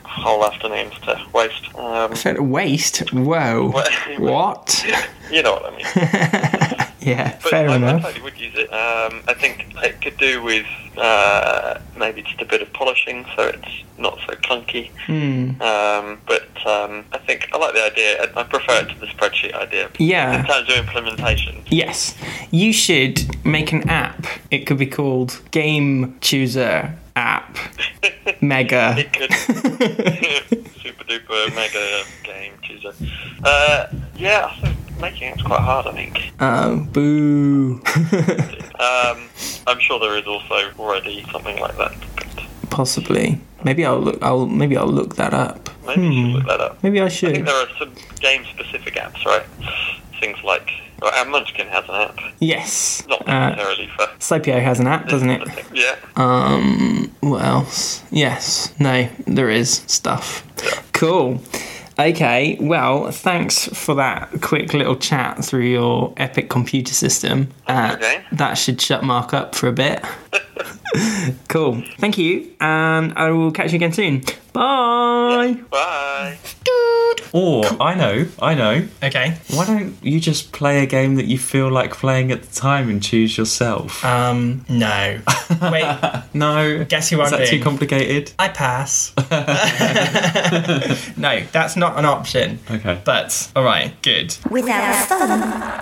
whole 0.03 0.43
afternoons 0.45 0.93
to 1.05 1.11
waste. 1.33 1.65
Um, 1.75 2.49
Waste. 2.49 3.11
Whoa. 3.13 3.73
What? 4.19 4.85
You 5.31 5.43
know 5.43 5.53
what 5.53 5.65
I 5.71 5.77
mean. 5.77 5.85
yeah. 7.01 7.37
But 7.43 7.51
Fair 7.51 7.69
I, 7.69 7.73
I 7.73 7.75
enough. 7.75 8.01
totally 8.01 8.23
would 8.23 8.39
use 8.39 8.55
it. 8.55 8.67
Um, 8.73 9.21
I 9.27 9.35
think 9.35 9.67
it 9.83 10.01
could 10.01 10.17
do 10.17 10.41
with 10.41 10.65
uh, 10.97 11.79
maybe 11.95 12.23
just 12.23 12.41
a 12.41 12.45
bit 12.45 12.63
of 12.63 12.73
polishing, 12.73 13.27
so 13.35 13.43
it's 13.43 13.83
not 13.99 14.17
so 14.25 14.33
clunky. 14.37 14.89
Hmm. 15.05 15.61
Um, 15.61 16.19
but 16.25 16.47
um, 16.65 17.05
I 17.13 17.19
think 17.19 17.47
I 17.53 17.59
like 17.59 17.75
the 17.75 17.85
idea. 17.85 18.23
I, 18.23 18.39
I 18.39 18.43
prefer 18.43 18.79
it 18.81 18.89
to 18.89 18.99
the 18.99 19.05
spreadsheet 19.05 19.53
idea. 19.53 19.91
Yeah. 19.99 20.39
In 20.39 20.45
terms 20.47 20.67
of 20.67 20.75
implementation. 20.77 21.61
Yes, 21.69 22.15
you 22.49 22.73
should 22.73 23.21
make 23.45 23.71
an 23.71 23.87
app. 23.87 24.25
It 24.49 24.65
could 24.65 24.79
be 24.79 24.87
called 24.87 25.39
Game 25.51 26.17
Chooser 26.21 26.95
App 27.19 27.57
Mega. 28.41 28.95
super 30.81 31.03
duper 31.03 31.53
mega 31.55 32.03
game 32.23 32.53
chooser. 32.61 32.93
Uh, 33.43 33.87
yeah, 34.15 34.45
I 34.49 34.55
think 34.61 34.99
making 35.01 35.33
it's 35.33 35.41
quite 35.43 35.59
hard. 35.59 35.85
I 35.87 35.91
think. 35.93 36.31
Oh, 36.39 36.87
boo. 36.93 37.81
Um, 38.79 39.27
I'm 39.67 39.77
sure 39.81 39.99
there 39.99 40.17
is 40.17 40.25
also 40.25 40.71
already 40.79 41.25
something 41.33 41.59
like 41.59 41.75
that. 41.75 41.91
Possibly. 42.69 43.41
Maybe 43.65 43.83
I'll 43.85 43.99
look. 43.99 44.17
I'll 44.23 44.45
maybe 44.47 44.77
I'll 44.77 44.87
look 44.87 45.17
that 45.17 45.33
up. 45.33 45.69
maybe 45.85 46.03
you 46.03 46.11
Hmm. 46.11 46.13
should 46.27 46.35
look 46.37 46.47
that 46.47 46.61
up. 46.61 46.81
Maybe 46.81 47.01
I 47.01 47.09
should. 47.09 47.31
I 47.31 47.33
think 47.33 47.45
there 47.47 47.61
are 47.61 47.67
some 47.77 47.91
game-specific 48.21 48.93
apps, 48.95 49.25
right? 49.25 49.43
Things 50.21 50.37
like 50.45 50.69
well, 51.01 51.11
our 51.13 51.25
Munchkin 51.25 51.67
has 51.67 51.83
an 51.89 51.95
app, 51.95 52.19
Yes. 52.39 53.03
not 53.07 53.27
Uh, 53.27 53.49
necessarily 53.49 53.89
for. 53.95 54.05
Slopio 54.19 54.61
has 54.61 54.79
an 54.79 54.87
app, 54.87 55.07
doesn't 55.07 55.29
it? 55.29 55.47
Yeah. 55.73 55.95
Um. 56.15 57.11
What 57.21 57.43
else? 57.43 58.01
Yes. 58.11 58.73
No. 58.79 59.07
There 59.27 59.49
is 59.49 59.83
stuff. 59.87 60.43
Cool. 60.93 61.41
Okay. 61.97 62.57
Well, 62.61 63.11
thanks 63.11 63.65
for 63.67 63.95
that 63.95 64.29
quick 64.41 64.73
little 64.73 64.95
chat 64.95 65.43
through 65.43 65.65
your 65.65 66.13
epic 66.17 66.49
computer 66.49 66.93
system. 66.93 67.49
Uh, 67.67 67.91
Okay. 67.95 68.21
That 68.31 68.53
should 68.57 68.81
shut 68.81 69.03
Mark 69.03 69.33
up 69.33 69.53
for 69.55 69.67
a 69.67 69.73
bit. 69.73 70.03
cool. 71.49 71.83
Thank 71.99 72.17
you, 72.17 72.51
and 72.59 73.13
I 73.15 73.29
will 73.31 73.51
catch 73.51 73.71
you 73.71 73.75
again 73.77 73.93
soon. 73.93 74.23
Bye. 74.53 75.57
Bye. 75.69 76.37
Dude. 76.63 77.25
Or 77.31 77.63
I 77.81 77.93
know, 77.95 78.25
I 78.41 78.55
know. 78.55 78.87
Okay. 79.03 79.37
Why 79.53 79.65
don't 79.65 79.95
you 80.03 80.19
just 80.19 80.51
play 80.51 80.81
a 80.83 80.87
game 80.87 81.15
that 81.15 81.25
you 81.25 81.37
feel 81.37 81.69
like 81.71 81.91
playing 81.93 82.31
at 82.31 82.41
the 82.41 82.59
time 82.59 82.89
and 82.89 83.01
choose 83.03 83.37
yourself? 83.37 84.03
Um. 84.03 84.65
No. 84.67 85.19
Wait. 85.71 86.23
no. 86.33 86.83
Guess 86.85 87.09
who 87.11 87.21
Is 87.21 87.31
I'm 87.31 87.39
that 87.39 87.47
too 87.47 87.61
complicated? 87.61 88.31
I 88.39 88.47
pass. 88.49 89.13
no, 91.17 91.41
that's 91.51 91.75
not 91.75 91.97
an 91.99 92.05
option. 92.05 92.59
Okay. 92.69 92.99
But 93.05 93.51
all 93.55 93.63
right, 93.63 93.93
good. 94.01 94.35
Without 94.49 95.05
fun, 95.07 95.29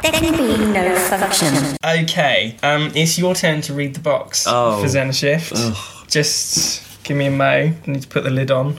there 0.01 0.11
can 0.11 0.35
be 0.35 0.57
no 0.73 0.95
function. 0.97 1.77
Okay, 1.85 2.57
um, 2.63 2.91
it's 2.95 3.17
your 3.17 3.35
turn 3.35 3.61
to 3.61 3.73
read 3.73 3.93
the 3.93 3.99
box 4.01 4.45
Oh. 4.47 4.81
for 4.81 4.87
Xenoshift. 4.87 6.09
Just 6.09 6.83
give 7.07 7.17
me 7.17 7.27
a 7.27 7.31
May. 7.31 7.69
I 7.69 7.75
need 7.85 8.01
to 8.01 8.07
put 8.07 8.25
the 8.25 8.29
lid 8.29 8.51
on. 8.51 8.77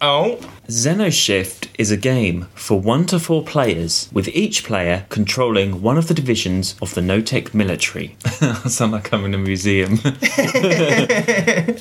Oh, 0.00 0.36
Xenoshift 0.68 1.68
is 1.78 1.90
a 1.90 1.96
game 1.96 2.46
for 2.54 2.80
one 2.80 3.04
to 3.06 3.18
four 3.18 3.44
players, 3.44 4.08
with 4.12 4.28
each 4.28 4.64
player 4.64 5.04
controlling 5.10 5.82
one 5.82 5.98
of 5.98 6.08
the 6.08 6.14
divisions 6.14 6.74
of 6.80 6.94
the 6.94 7.02
Notech 7.02 7.52
military. 7.52 8.16
I 8.40 8.54
sound 8.68 8.92
like 8.92 9.12
I'm 9.12 9.26
in 9.26 9.34
a 9.34 9.38
museum. 9.38 9.96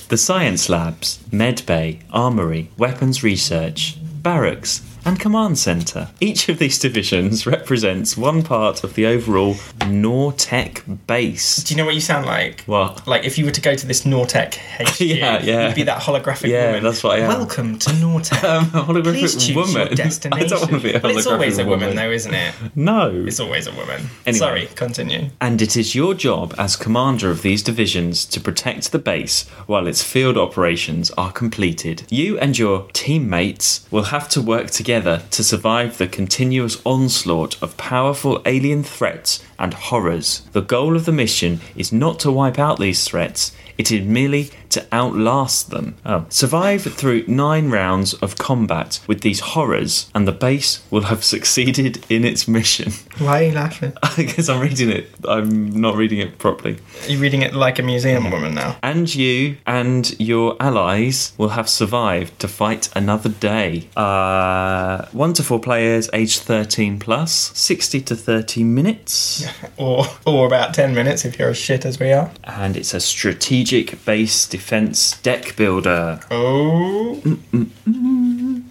the 0.09 0.17
science 0.17 0.67
labs, 0.67 1.19
medbay, 1.31 2.01
armory, 2.11 2.69
weapons 2.77 3.23
research, 3.23 3.95
barracks, 4.21 4.81
and 5.05 5.19
command 5.19 5.57
centre. 5.57 6.09
Each 6.19 6.49
of 6.49 6.59
these 6.59 6.77
divisions 6.79 7.45
represents 7.47 8.17
one 8.17 8.43
part 8.43 8.83
of 8.83 8.93
the 8.95 9.05
overall 9.05 9.55
Nortech 9.79 10.83
base. 11.07 11.57
do 11.63 11.73
you 11.73 11.77
know 11.77 11.85
what 11.85 11.95
you 11.95 12.01
sound 12.01 12.25
like? 12.25 12.61
What? 12.65 13.07
Like 13.07 13.23
if 13.25 13.37
you 13.37 13.45
were 13.45 13.51
to 13.51 13.61
go 13.61 13.75
to 13.75 13.87
this 13.87 14.03
Nortec 14.05 14.55
HQ, 14.55 14.99
Yeah, 15.01 15.41
yeah. 15.41 15.67
you'd 15.67 15.75
be 15.75 15.83
that 15.83 16.01
holographic 16.01 16.49
Yeah, 16.49 16.67
woman. 16.67 16.83
that's 16.83 17.03
what 17.03 17.17
I 17.19 17.23
am. 17.23 17.27
Welcome 17.29 17.79
to 17.79 17.89
Nortec. 17.91 18.39
Um, 18.49 18.65
holographic 18.67 19.19
Please 19.19 19.35
choose 19.45 19.55
woman. 19.55 19.87
your 19.87 19.95
destination. 19.95 20.43
I 20.45 20.47
don't 20.47 20.59
want 20.61 20.71
to 20.71 20.79
be 20.79 20.93
a 20.93 20.99
holographic 20.99 21.01
but 21.01 21.11
it's 21.15 21.27
always 21.27 21.57
a 21.59 21.63
woman, 21.65 21.79
woman. 21.89 21.95
though, 21.97 22.11
isn't 22.11 22.33
it? 22.33 22.55
No. 22.75 23.25
It's 23.27 23.39
always 23.39 23.67
a 23.67 23.71
woman. 23.73 24.07
Anyway. 24.25 24.39
Sorry, 24.39 24.65
continue. 24.75 25.29
And 25.39 25.61
it 25.61 25.77
is 25.77 25.93
your 25.93 26.13
job 26.13 26.55
as 26.57 26.75
commander 26.75 27.29
of 27.29 27.41
these 27.41 27.61
divisions 27.61 28.25
to 28.25 28.39
protect 28.41 28.91
the 28.91 28.99
base 28.99 29.47
while 29.67 29.87
its 29.87 30.01
field 30.03 30.37
operations 30.37 31.11
are 31.11 31.31
completed. 31.31 32.03
You 32.09 32.39
and 32.39 32.57
your 32.57 32.87
teammates 32.93 33.85
will 33.91 34.05
have 34.05 34.27
to 34.29 34.41
work 34.41 34.67
together 34.71 34.88
together 34.89 35.21
to 35.29 35.43
survive 35.43 35.99
the 35.99 36.07
continuous 36.07 36.81
onslaught 36.83 37.61
of 37.61 37.77
powerful 37.77 38.41
alien 38.47 38.81
threats 38.81 39.39
and 39.59 39.71
horrors. 39.71 40.41
The 40.53 40.61
goal 40.61 40.95
of 40.95 41.05
the 41.05 41.11
mission 41.11 41.61
is 41.75 41.93
not 41.93 42.19
to 42.21 42.31
wipe 42.31 42.57
out 42.57 42.79
these 42.79 43.03
threats, 43.03 43.51
it 43.77 43.91
is 43.91 44.05
merely 44.05 44.51
to 44.71 44.85
outlast 44.91 45.69
them. 45.69 45.95
Oh. 46.05 46.25
Survive 46.29 46.83
through 46.83 47.25
nine 47.27 47.69
rounds 47.69 48.13
of 48.15 48.37
combat 48.37 48.99
with 49.07 49.21
these 49.21 49.39
horrors, 49.39 50.09
and 50.13 50.27
the 50.27 50.33
base 50.33 50.81
will 50.91 51.03
have 51.03 51.23
succeeded 51.23 52.05
in 52.09 52.25
its 52.25 52.47
mission. 52.47 52.91
Why 53.19 53.39
are 53.39 53.47
you 53.47 53.53
laughing? 53.53 53.93
Because 54.17 54.49
I'm 54.49 54.59
reading 54.59 54.89
it, 54.89 55.09
I'm 55.25 55.69
not 55.79 55.95
reading 55.95 56.19
it 56.19 56.39
properly. 56.39 56.77
You're 57.07 57.21
reading 57.21 57.41
it 57.41 57.53
like 57.53 57.79
a 57.79 57.83
museum 57.83 58.29
woman 58.31 58.53
now? 58.53 58.77
And 58.83 59.13
you 59.15 59.57
and 59.65 60.19
your 60.19 60.57
allies 60.59 61.33
will 61.37 61.49
have 61.49 61.69
survived 61.69 62.37
to 62.39 62.47
fight 62.47 62.89
another 62.95 63.29
day. 63.29 63.87
Uh, 63.95 64.78
one 65.11 65.33
to 65.33 65.43
four 65.43 65.59
players, 65.59 66.09
aged 66.13 66.41
13 66.41 66.99
plus, 66.99 67.51
60 67.57 68.01
to 68.01 68.15
30 68.15 68.63
minutes. 68.63 69.47
Or, 69.77 70.05
or 70.25 70.45
about 70.45 70.73
10 70.73 70.93
minutes 70.93 71.23
if 71.23 71.39
you're 71.39 71.51
as 71.51 71.57
shit 71.57 71.85
as 71.85 71.99
we 71.99 72.11
are. 72.11 72.29
And 72.43 72.75
it's 72.75 72.93
a 72.93 72.99
strategic 72.99 74.03
base 74.03 74.45
defense 74.45 75.17
deck 75.21 75.55
builder. 75.55 76.19
Oh. 76.29 77.21
Mm, 77.23 77.37
mm, 77.53 77.69
mm. 77.87 78.18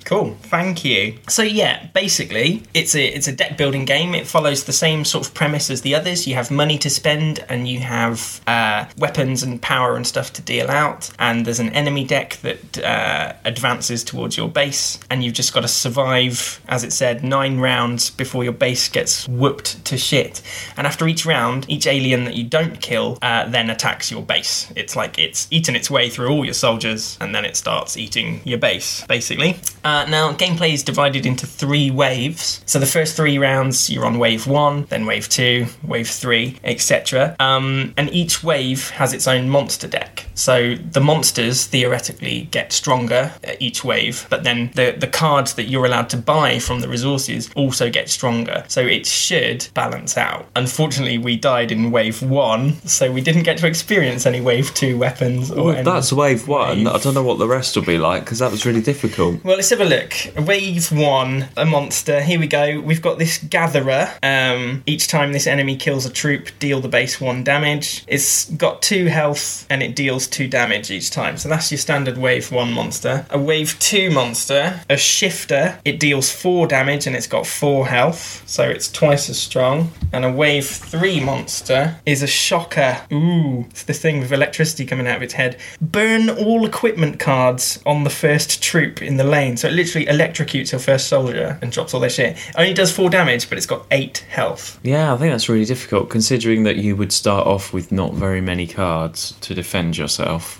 Cool. 0.09 0.39
Thank 0.45 0.87
you. 0.87 1.19
So 1.29 1.43
yeah, 1.43 1.87
basically, 1.89 2.63
it's 2.73 2.95
a 2.95 3.05
it's 3.07 3.29
a 3.29 3.33
deck 3.33 3.59
building 3.59 3.85
game. 3.85 4.15
It 4.15 4.27
follows 4.27 4.65
the 4.65 4.73
same 4.73 5.05
sort 5.05 5.27
of 5.27 5.35
premise 5.35 5.69
as 5.69 5.83
the 5.83 5.95
others. 5.95 6.27
You 6.27 6.35
have 6.35 6.51
money 6.51 6.79
to 6.79 6.89
spend, 6.89 7.45
and 7.51 7.69
you 7.69 7.81
have 7.81 8.41
uh, 8.47 8.87
weapons 8.97 9.43
and 9.43 9.61
power 9.61 9.97
and 9.97 10.07
stuff 10.07 10.33
to 10.33 10.41
deal 10.41 10.71
out. 10.71 11.11
And 11.19 11.45
there's 11.45 11.61
an 11.61 11.69
enemy 11.75 12.05
deck 12.05 12.39
that 12.41 12.79
uh, 12.79 13.35
advances 13.45 14.03
towards 14.03 14.35
your 14.35 14.49
base, 14.49 14.99
and 15.11 15.23
you've 15.23 15.35
just 15.35 15.53
got 15.53 15.61
to 15.61 15.69
survive, 15.69 16.63
as 16.69 16.85
it 16.85 16.95
said, 16.95 17.23
nine 17.23 17.59
rounds 17.59 18.09
before 18.09 18.45
your 18.45 18.55
base 18.55 18.89
gets 18.89 19.29
whooped 19.29 19.85
to 19.85 19.99
shit. 19.99 20.41
And 20.79 20.87
after 20.87 21.07
each 21.07 21.27
round, 21.27 21.67
each 21.69 21.87
alien 21.87 22.25
that 22.25 22.35
you 22.35 22.45
don't 22.45 22.81
kill 22.81 23.19
uh, 23.21 23.47
then 23.51 23.69
attacks 23.69 24.11
your 24.11 24.23
base. 24.23 24.73
It's 24.75 24.97
like 24.97 25.19
it's 25.19 25.47
eaten 25.51 25.77
its 25.77 25.91
way 25.91 26.09
through 26.09 26.31
all 26.31 26.47
your 26.47 26.55
soldiers, 26.55 27.19
and 27.21 27.35
then 27.35 27.45
it 27.45 27.59
starts 27.59 27.99
eating 27.99 28.41
your 28.45 28.59
base, 28.59 29.05
basically. 29.07 29.59
Now, 30.07 30.33
gameplay 30.33 30.73
is 30.73 30.83
divided 30.83 31.27
into 31.27 31.47
three 31.47 31.91
waves. 31.91 32.63
So 32.67 32.79
the 32.79 32.87
first 32.87 33.17
three 33.17 33.39
rounds, 33.39 33.91
you're 33.91 34.07
on 34.07 34.19
wave 34.19 34.47
one, 34.47 34.85
then 34.87 35.07
wave 35.07 35.29
two, 35.29 35.67
wave 35.83 36.09
three, 36.09 36.59
etc. 36.65 37.37
Um, 37.41 37.95
and 37.97 38.13
each 38.13 38.43
wave 38.43 38.91
has 38.91 39.13
its 39.13 39.27
own 39.27 39.49
monster 39.49 39.89
deck. 39.89 40.28
So 40.39 40.77
the 40.77 41.01
monsters 41.01 41.67
theoretically 41.67 42.49
get 42.53 42.73
stronger 42.73 43.33
at 43.43 43.61
each 43.61 43.83
wave, 43.83 44.25
but 44.31 44.45
then 44.45 44.71
the, 44.77 44.95
the 44.97 45.09
cards 45.09 45.55
that 45.55 45.65
you're 45.65 45.85
allowed 45.85 46.09
to 46.11 46.17
buy 46.17 46.61
from 46.61 46.79
the 46.81 46.89
resources 46.89 47.51
also 47.57 47.91
get 47.91 48.09
stronger. 48.09 48.65
So 48.69 48.83
it 48.83 49.05
should 49.05 49.67
balance 49.75 50.17
out. 50.17 50.47
Unfortunately, 50.55 51.19
we 51.19 51.37
died 51.37 51.73
in 51.73 51.91
wave 51.91 52.23
one, 52.23 52.75
so 52.87 53.11
we 53.11 53.21
didn't 53.21 53.43
get 53.43 53.59
to 53.59 53.67
experience 53.67 54.27
any 54.27 54.41
wave 54.41 54.73
two 54.75 54.97
weapons. 54.97 55.51
Or 55.51 55.65
Well, 55.73 55.83
that's 55.83 56.13
wave 56.13 56.47
one. 56.47 56.85
wave. 56.85 56.95
I 56.95 56.99
don't 56.99 57.15
know 57.15 57.25
what 57.25 57.39
the 57.39 57.49
rest 57.49 57.75
will 57.75 57.85
be 57.85 57.99
like 57.99 58.25
because 58.25 58.39
that 58.39 58.53
was 58.53 58.65
really 58.65 58.81
difficult. 58.81 59.43
Well, 59.45 59.57
let's 59.57 59.71
have 59.71 59.81
a 59.81 59.85
look. 59.85 60.13
Wave 60.47 60.93
one, 60.93 61.49
a 61.57 61.67
monster. 61.67 62.21
Here 62.23 62.39
we 62.39 62.47
go. 62.47 62.81
We've 62.81 63.03
got 63.03 63.19
this 63.19 63.39
gatherer. 63.39 64.09
Um, 64.23 64.85
each 64.87 65.09
time 65.09 65.33
this 65.33 65.49
enemy 65.49 65.77
kills 65.77 66.07
a 66.07 66.11
troop, 66.11 66.51
deal 66.61 66.81
the 66.81 66.89
base 66.89 67.21
one 67.21 67.43
damage. 67.43 68.05
It's 68.07 68.49
got 68.51 68.83
two 68.83 69.07
health 69.07 69.67
and 69.69 69.83
it 69.83 69.97
deals 69.97 70.28
two 70.29 70.49
damage 70.49 70.91
each 70.91 71.11
time. 71.11 71.37
So 71.37 71.49
that's 71.49 71.71
your 71.71 71.79
standard 71.79 72.19
wave 72.19 72.51
one 72.53 72.73
monster. 72.73 73.27
A 73.31 73.39
wave 73.39 73.79
two 73.79 74.11
monster, 74.11 74.81
a 74.89 74.97
shifter. 74.97 75.79
It 75.85 75.99
deals 75.99 76.31
four 76.31 76.67
damage 76.67 77.07
and 77.07 77.17
it's 77.17 77.27
got 77.27 77.47
four 77.47 77.87
health, 77.87 78.43
so 78.47 78.69
it's 78.69 78.91
twice 78.91 79.29
as 79.29 79.39
strong. 79.39 79.91
And 80.13 80.25
a 80.25 80.33
wave 80.33 80.67
three 80.67 81.21
monster 81.21 81.97
is 82.07 82.23
a 82.23 82.27
shocker. 82.27 83.01
Ooh, 83.13 83.67
it's 83.71 83.85
the 83.85 83.93
thing 83.93 84.21
with 84.21 84.33
electricity 84.33 84.87
coming 84.87 85.07
out 85.07 85.17
of 85.17 85.23
its 85.23 85.35
head. 85.35 85.59
Burn 85.81 86.31
all 86.31 86.65
equipment 86.65 87.19
cards 87.19 87.81
on 87.85 88.05
the 88.05 88.11
first 88.11 88.63
troop 88.63 89.03
in 89.03 89.17
the 89.17 89.25
lane. 89.25 89.57
So 89.57 89.69
it 89.69 89.73
literally 89.73 90.07
electrocutes 90.07 90.73
your 90.73 90.79
first 90.79 91.09
soldier 91.09 91.59
and 91.63 91.73
drops 91.73 91.95
all 91.95 92.01
their 92.01 92.11
shit. 92.11 92.37
Only 92.57 92.75
does 92.75 92.95
four 92.95 93.11
damage, 93.11 93.49
but 93.49 93.59
it's 93.59 93.67
got 93.67 93.87
eight 93.91 94.19
health. 94.29 94.79
Yeah, 94.83 95.13
I 95.13 95.17
think 95.17 95.33
that's 95.33 95.49
really 95.49 95.65
difficult 95.65 96.11
considering 96.11 96.65
that 96.65 96.77
you 96.77 96.97
would 96.97 97.13
start 97.13 97.47
off 97.47 97.73
with 97.73 97.93
not 97.93 98.15
very 98.15 98.41
many 98.41 98.67
cards 98.67 99.33
to 99.41 99.55
defend 99.55 99.95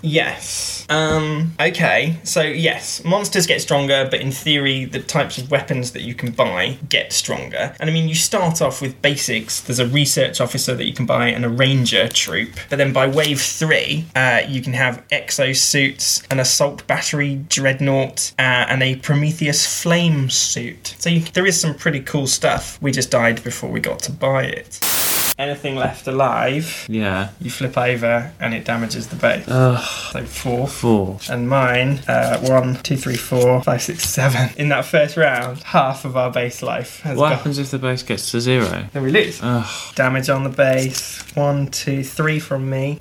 Yes. 0.01 0.85
Um, 0.89 1.53
okay, 1.59 2.17
so 2.23 2.41
yes, 2.41 3.03
monsters 3.03 3.45
get 3.45 3.61
stronger, 3.61 4.07
but 4.09 4.21
in 4.21 4.31
theory, 4.31 4.85
the 4.85 4.99
types 4.99 5.37
of 5.37 5.51
weapons 5.51 5.91
that 5.91 6.01
you 6.01 6.15
can 6.15 6.31
buy 6.31 6.77
get 6.87 7.13
stronger. 7.13 7.75
And 7.79 7.89
I 7.89 7.93
mean, 7.93 8.09
you 8.09 8.15
start 8.15 8.61
off 8.61 8.81
with 8.81 9.01
basics. 9.01 9.61
There's 9.61 9.79
a 9.79 9.87
research 9.87 10.41
officer 10.41 10.75
that 10.75 10.85
you 10.85 10.93
can 10.93 11.05
buy 11.05 11.27
and 11.27 11.45
a 11.45 11.49
ranger 11.49 12.07
troop. 12.07 12.55
But 12.69 12.77
then 12.77 12.93
by 12.93 13.07
wave 13.07 13.41
three, 13.41 14.05
uh, 14.15 14.41
you 14.47 14.61
can 14.61 14.73
have 14.73 15.07
exosuits, 15.09 16.25
an 16.31 16.39
assault 16.39 16.85
battery 16.87 17.35
dreadnought, 17.49 18.33
uh, 18.39 18.65
and 18.69 18.81
a 18.81 18.95
Prometheus 18.95 19.81
flame 19.81 20.29
suit. 20.29 20.95
So 20.97 21.09
you, 21.09 21.21
there 21.21 21.45
is 21.45 21.59
some 21.59 21.75
pretty 21.75 22.01
cool 22.01 22.27
stuff. 22.27 22.81
We 22.81 22.91
just 22.91 23.11
died 23.11 23.43
before 23.43 23.69
we 23.69 23.79
got 23.79 23.99
to 23.99 24.11
buy 24.11 24.43
it. 24.43 24.79
Anything 25.39 25.77
left 25.77 26.05
alive, 26.05 26.85
Yeah. 26.89 27.29
you 27.39 27.49
flip 27.49 27.77
over 27.77 28.33
and 28.41 28.53
it 28.53 28.65
damages 28.65 29.07
the 29.07 29.15
base. 29.15 29.45
Ugh, 29.47 29.81
So 30.11 30.25
four. 30.25 30.67
four. 30.67 31.19
And 31.29 31.47
mine, 31.47 32.01
uh, 32.09 32.39
one, 32.39 32.75
two, 32.83 32.97
three, 32.97 33.15
four, 33.15 33.63
five, 33.63 33.81
six, 33.81 34.03
seven. 34.03 34.49
In 34.57 34.67
that 34.67 34.83
first 34.83 35.15
round, 35.15 35.59
half 35.63 36.03
of 36.03 36.17
our 36.17 36.29
base 36.29 36.61
life 36.61 36.99
has 37.03 37.17
What 37.17 37.29
gone. 37.29 37.37
happens 37.37 37.57
if 37.57 37.71
the 37.71 37.79
base 37.79 38.03
gets 38.03 38.29
to 38.31 38.41
zero? 38.41 38.87
Then 38.91 39.01
we 39.01 39.11
lose. 39.11 39.39
Ugh, 39.41 39.65
Damage 39.95 40.29
on 40.29 40.43
the 40.43 40.49
base. 40.49 41.23
One, 41.35 41.67
two, 41.67 42.03
three 42.03 42.39
from 42.39 42.69
me. 42.69 42.99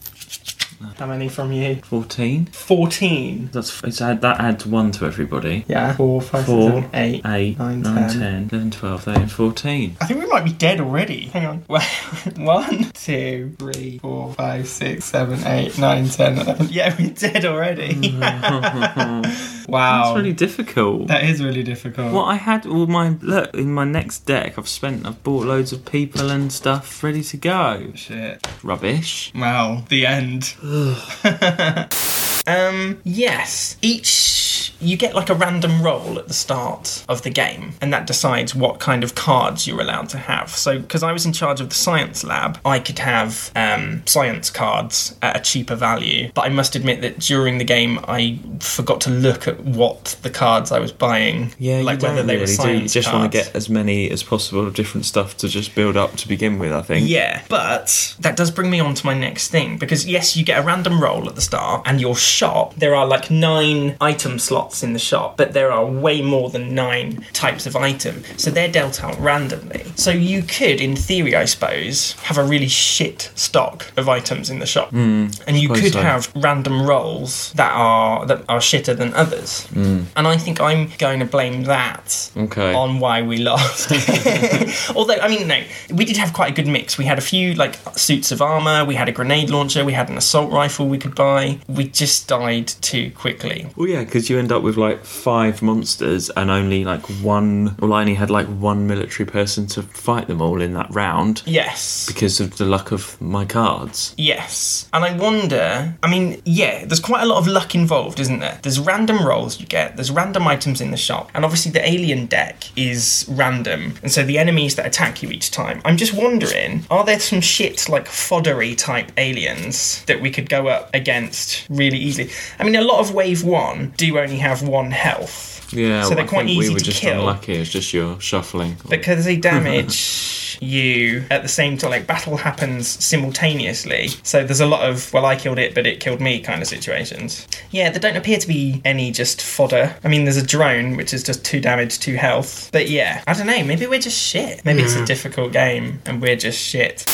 How 0.97 1.07
many 1.07 1.29
from 1.29 1.51
you? 1.53 1.77
14? 1.77 2.47
14. 2.47 3.51
That's 3.53 3.83
it's 3.83 4.01
add, 4.01 4.21
that 4.21 4.41
adds 4.41 4.65
one 4.65 4.93
to 4.93 5.07
everybody. 5.07 5.65
Yeah. 5.67 5.95
Four, 5.95 6.21
five, 6.21 6.41
six, 6.45 6.47
Four, 6.47 6.71
seven, 6.71 6.91
eight. 6.95 7.23
8, 7.25 7.31
8, 7.31 7.59
Nine, 7.59 7.83
9, 7.83 7.95
10. 8.11 8.19
10, 8.21 8.49
11, 8.53 8.71
12, 8.71 9.03
13, 9.03 9.27
14. 9.27 9.97
I 10.01 10.05
think 10.07 10.21
we 10.21 10.27
might 10.27 10.45
be 10.45 10.53
dead 10.53 10.81
already. 10.81 11.27
Hang 11.27 11.47
on. 11.47 11.59
One, 12.45 12.91
two, 12.93 13.55
three, 13.59 13.99
four, 13.99 14.33
five, 14.35 14.69
six, 14.69 15.05
seven, 15.05 15.45
eight, 15.47 15.79
nine, 15.79 16.09
ten, 16.09 16.39
eleven. 16.39 16.69
Yeah, 16.71 16.95
we're 16.99 17.11
dead 17.11 17.45
already. 17.45 17.95
wow. 19.69 20.05
That's 20.05 20.17
really 20.17 20.33
difficult. 20.33 21.09
that 21.09 21.25
is 21.25 21.43
really 21.43 21.63
difficult. 21.63 22.13
Well, 22.13 22.25
I 22.25 22.37
had, 22.37 22.67
all 22.67 22.87
my 22.87 23.11
look 23.21 23.55
in 23.55 23.73
my 23.73 23.85
next 23.85 24.21
deck, 24.21 24.59
I've 24.59 24.69
spent, 24.69 25.07
I've 25.07 25.23
bought 25.23 25.47
loads 25.47 25.73
of 25.73 25.85
people 25.85 26.31
and 26.31 26.53
stuff 26.53 27.03
ready 27.03 27.23
to 27.23 27.37
go. 27.37 27.93
Shit. 27.95 28.47
Rubbish. 28.63 29.33
Well, 29.35 29.85
the 29.89 30.07
end. 30.07 30.55
um, 32.47 33.01
yes. 33.05 33.77
Each 33.83 34.48
you 34.81 34.97
get 34.97 35.15
like 35.15 35.31
a 35.31 35.35
random 35.35 35.83
roll 35.83 36.19
at 36.19 36.29
the 36.29 36.35
start 36.35 37.05
of 37.09 37.23
the 37.23 37.31
game, 37.31 37.73
and 37.81 37.93
that 37.93 38.07
decides 38.07 38.55
what 38.55 38.79
kind 38.79 39.03
of 39.03 39.15
cards 39.15 39.67
you're 39.67 39.81
allowed 39.81 40.09
to 40.11 40.19
have. 40.19 40.51
So, 40.51 40.79
because 40.79 41.03
I 41.03 41.13
was 41.13 41.27
in 41.27 41.33
charge 41.33 41.61
of 41.61 41.69
the 41.69 41.75
science 41.75 42.25
lab, 42.25 42.59
I 42.65 42.79
could 42.79 42.99
have 42.99 43.51
um, 43.57 44.03
science 44.07 44.51
cards 44.51 45.17
at 45.23 45.37
a 45.37 45.41
cheaper 45.41 45.75
value. 45.75 46.31
But 46.35 46.43
I 46.43 46.49
must 46.49 46.77
admit 46.77 47.01
that 47.03 47.19
during 47.19 47.59
the 47.59 47.65
game, 47.65 47.99
I 48.07 48.39
forgot 48.61 49.01
to 49.03 49.11
look 49.11 49.49
at 49.49 49.61
what 49.61 50.17
the 50.23 50.31
cards 50.31 50.71
I 50.73 50.79
was 50.79 50.93
buying, 50.93 51.53
Yeah, 51.59 51.83
like 51.83 52.01
whether 52.01 52.23
they 52.23 52.37
really, 52.37 52.57
were 52.57 52.65
do 52.65 52.73
you 52.79 52.89
just 52.89 53.13
want 53.13 53.31
to 53.31 53.39
get 53.39 53.55
as 53.55 53.69
many 53.69 54.11
as 54.11 54.23
possible 54.23 54.67
of 54.67 54.75
different 54.75 55.07
stuff 55.07 55.37
to 55.39 55.49
just 55.49 55.75
build 55.75 55.97
up 55.97 56.17
to 56.17 56.29
begin 56.29 56.59
with, 56.59 56.73
I 56.73 56.83
think. 56.83 57.09
Yeah, 57.09 57.43
but 57.49 58.17
that 58.21 58.37
does 58.37 58.51
bring 58.51 58.71
me 58.71 58.81
on 58.81 58.95
to 58.95 59.07
my 59.07 59.15
next 59.15 59.49
thing 59.49 59.79
because 59.79 60.07
yes, 60.07 60.37
you 60.37 60.45
get 60.45 60.59
a 60.59 60.63
random 60.63 61.03
roll 61.03 61.29
at 61.29 61.35
the 61.35 61.41
start, 61.41 61.83
and 61.87 62.01
your 62.01 62.17
shop 62.17 62.75
there 62.77 62.95
are 62.95 63.07
like 63.07 63.31
nine 63.31 63.97
item 64.01 64.39
slots 64.39 64.68
in 64.83 64.93
the 64.93 64.99
shop, 64.99 65.37
but 65.37 65.53
there 65.53 65.71
are 65.73 65.85
way 65.85 66.23
more 66.23 66.51
than 66.51 66.75
nine 66.75 67.25
types 67.33 67.67
of 67.67 67.75
item, 67.77 68.23
so 68.37 68.51
they're 68.51 68.71
dealt 68.71 69.03
out 69.03 69.19
randomly. 69.21 69.85
So 69.97 70.11
you 70.11 70.43
could, 70.43 70.81
in 70.81 70.97
theory, 70.97 71.35
I 71.35 71.45
suppose, 71.47 72.13
have 72.23 72.39
a 72.39 72.45
really 72.45 72.69
shit 72.69 73.31
stock 73.35 73.91
of 73.97 74.09
items 74.09 74.51
in 74.51 74.59
the 74.59 74.67
shop, 74.67 74.91
hmm, 74.91 75.27
and 75.47 75.57
you 75.57 75.69
could 75.69 75.93
so. 75.93 76.03
have 76.03 76.31
random 76.37 76.87
rolls 76.87 77.53
that 77.55 77.73
are 77.73 78.27
that 78.27 78.45
are 78.49 78.59
shitter 78.61 78.97
than 78.97 79.13
others. 79.15 79.67
Hmm. 79.69 80.03
And 80.17 80.27
I 80.27 80.37
think 80.37 80.61
I'm 80.61 80.91
going 80.99 81.21
to 81.21 81.27
blame 81.27 81.65
that 81.65 82.31
Okay. 82.37 82.73
on 82.75 83.01
why 83.01 83.23
we 83.23 83.39
lost. 83.39 83.91
Although, 84.97 85.15
I 85.21 85.29
mean, 85.29 85.49
no, 85.49 85.63
we 85.93 86.05
did 86.05 86.17
have 86.17 86.33
quite 86.33 86.53
a 86.53 86.55
good 86.55 86.67
mix. 86.67 86.99
We 86.99 87.05
had 87.05 87.19
a 87.19 87.23
few 87.23 87.55
like 87.55 87.77
suits 87.97 88.31
of 88.33 88.43
armor, 88.43 88.85
we 88.85 88.95
had 88.95 89.09
a 89.09 89.13
grenade 89.13 89.51
launcher, 89.51 89.85
we 89.85 89.93
had 89.93 90.09
an 90.09 90.17
assault 90.17 90.53
rifle 90.53 90.89
we 90.89 90.99
could 90.99 91.15
buy. 91.15 91.59
We 91.69 91.89
just 91.89 92.29
died 92.29 92.69
too 92.69 93.11
quickly. 93.13 93.69
Well, 93.77 93.89
yeah, 93.89 94.05
because 94.05 94.29
you 94.31 94.39
end 94.39 94.53
up 94.53 94.58
up 94.59 94.63
with 94.65 94.77
like 94.77 95.05
five 95.05 95.63
monsters 95.63 96.29
and 96.31 96.51
only 96.51 96.85
like 96.85 97.03
one. 97.23 97.75
Well, 97.79 97.93
I 97.93 98.01
only 98.01 98.15
had 98.15 98.29
like 98.31 98.47
one 98.47 98.87
military 98.87 99.27
person 99.27 99.67
to 99.69 99.83
fight 99.83 100.27
them 100.27 100.43
all 100.43 100.61
in 100.61 100.75
that 100.75 100.91
round 100.91 101.43
Yes. 101.47 102.07
because 102.07 102.41
of 102.41 102.59
the 102.59 102.65
luck 102.65 102.93
of 102.93 103.19
my 103.21 103.45
cards. 103.45 104.15
Yes. 104.19 104.89
And 104.93 105.05
I 105.05 105.17
wonder, 105.17 105.95
I 106.03 106.11
mean, 106.11 106.43
yeah, 106.45 106.85
there's 106.85 107.01
quite 107.01 107.23
a 107.23 107.27
lot 107.27 107.39
of 107.39 107.47
luck 107.47 107.75
involved, 107.75 108.19
isn't 108.21 108.41
there? 108.41 108.59
There's 108.63 108.81
random 108.81 109.25
rolls 109.27 109.61
you 109.61 109.67
get, 109.67 109.97
there's 109.97 110.11
random 110.11 110.47
items 110.49 110.81
in 110.81 110.91
the 110.91 110.97
shop, 110.97 111.31
and 111.35 111.45
obviously 111.45 111.71
the 111.73 111.89
alien 111.89 112.27
deck 112.27 112.65
is 112.77 113.25
random, 113.31 113.95
and 114.03 114.11
so 114.11 114.25
the 114.25 114.39
enemies 114.39 114.75
that 114.77 114.87
attack 114.87 115.23
you 115.23 115.31
each 115.31 115.51
time. 115.51 115.81
I'm 115.85 115.97
just 115.97 116.13
wondering, 116.15 116.85
are 116.91 117.05
there 117.05 117.21
some 117.21 117.41
shit 117.41 117.89
like 117.89 118.07
foddery 118.07 118.77
type 118.77 119.13
aliens 119.17 120.05
that 120.07 120.21
we 120.21 120.31
could 120.31 120.49
go 120.49 120.67
up 120.69 120.91
against 120.95 121.67
really 121.71 121.99
easily? 121.99 122.31
I 122.59 122.65
mean, 122.65 122.75
a 122.75 122.83
lot 122.83 122.99
of 123.01 123.15
Wave 123.15 123.45
1 123.45 123.95
do 123.97 124.19
only 124.19 124.39
have 124.39 124.48
one 124.63 124.91
health. 124.91 125.73
Yeah, 125.73 126.03
So 126.05 126.15
they're 126.15 126.27
quite 126.27 126.47
easy 126.49 126.69
we 126.69 126.75
were 126.75 126.79
to 126.79 126.85
just 126.87 127.01
kill. 127.01 127.21
unlucky. 127.21 127.53
It's 127.55 127.71
just 127.71 127.93
your 127.93 128.19
shuffling. 128.21 128.77
because 128.89 129.25
they 129.27 129.37
damage 129.53 130.59
you 130.61 131.25
at 131.31 131.43
the 131.43 131.49
same 131.49 131.77
time 131.79 131.91
like 131.91 132.05
battle 132.07 132.37
happens 132.37 132.89
simultaneously 132.89 134.09
so 134.25 134.43
there's 134.43 134.59
a 134.61 134.67
lot 134.67 134.89
of 134.89 135.13
well 135.13 135.25
i 135.25 135.37
killed 135.37 135.59
it 135.59 135.73
but 135.73 135.87
it 135.87 136.01
killed 136.01 136.21
me 136.21 136.41
kind 136.41 136.61
of 136.61 136.67
situations 136.67 137.47
yeah 137.71 137.91
there 137.91 138.01
don't 138.01 138.17
appear 138.17 138.39
to 138.39 138.49
be 138.49 138.81
any 138.85 139.13
just 139.13 139.41
fodder 139.41 139.95
i 140.03 140.09
mean 140.09 140.25
there's 140.25 140.37
a 140.37 140.45
drone 140.45 140.97
which 140.97 141.15
is 141.15 141.23
just 141.23 141.45
two 141.45 141.61
damage 141.61 142.01
two 142.01 142.17
health 142.17 142.71
but 142.73 142.89
yeah 142.89 143.23
i 143.29 143.33
don't 143.35 143.47
know 143.47 143.63
maybe 143.63 143.87
we're 143.87 144.01
just 144.01 144.19
shit 144.19 144.65
maybe 144.65 144.83
it's 144.83 144.97
a 144.97 145.05
difficult 145.07 145.53
game 145.53 146.01
and 146.07 146.21
we're 146.21 146.35
just 146.35 146.59
shit 146.59 147.05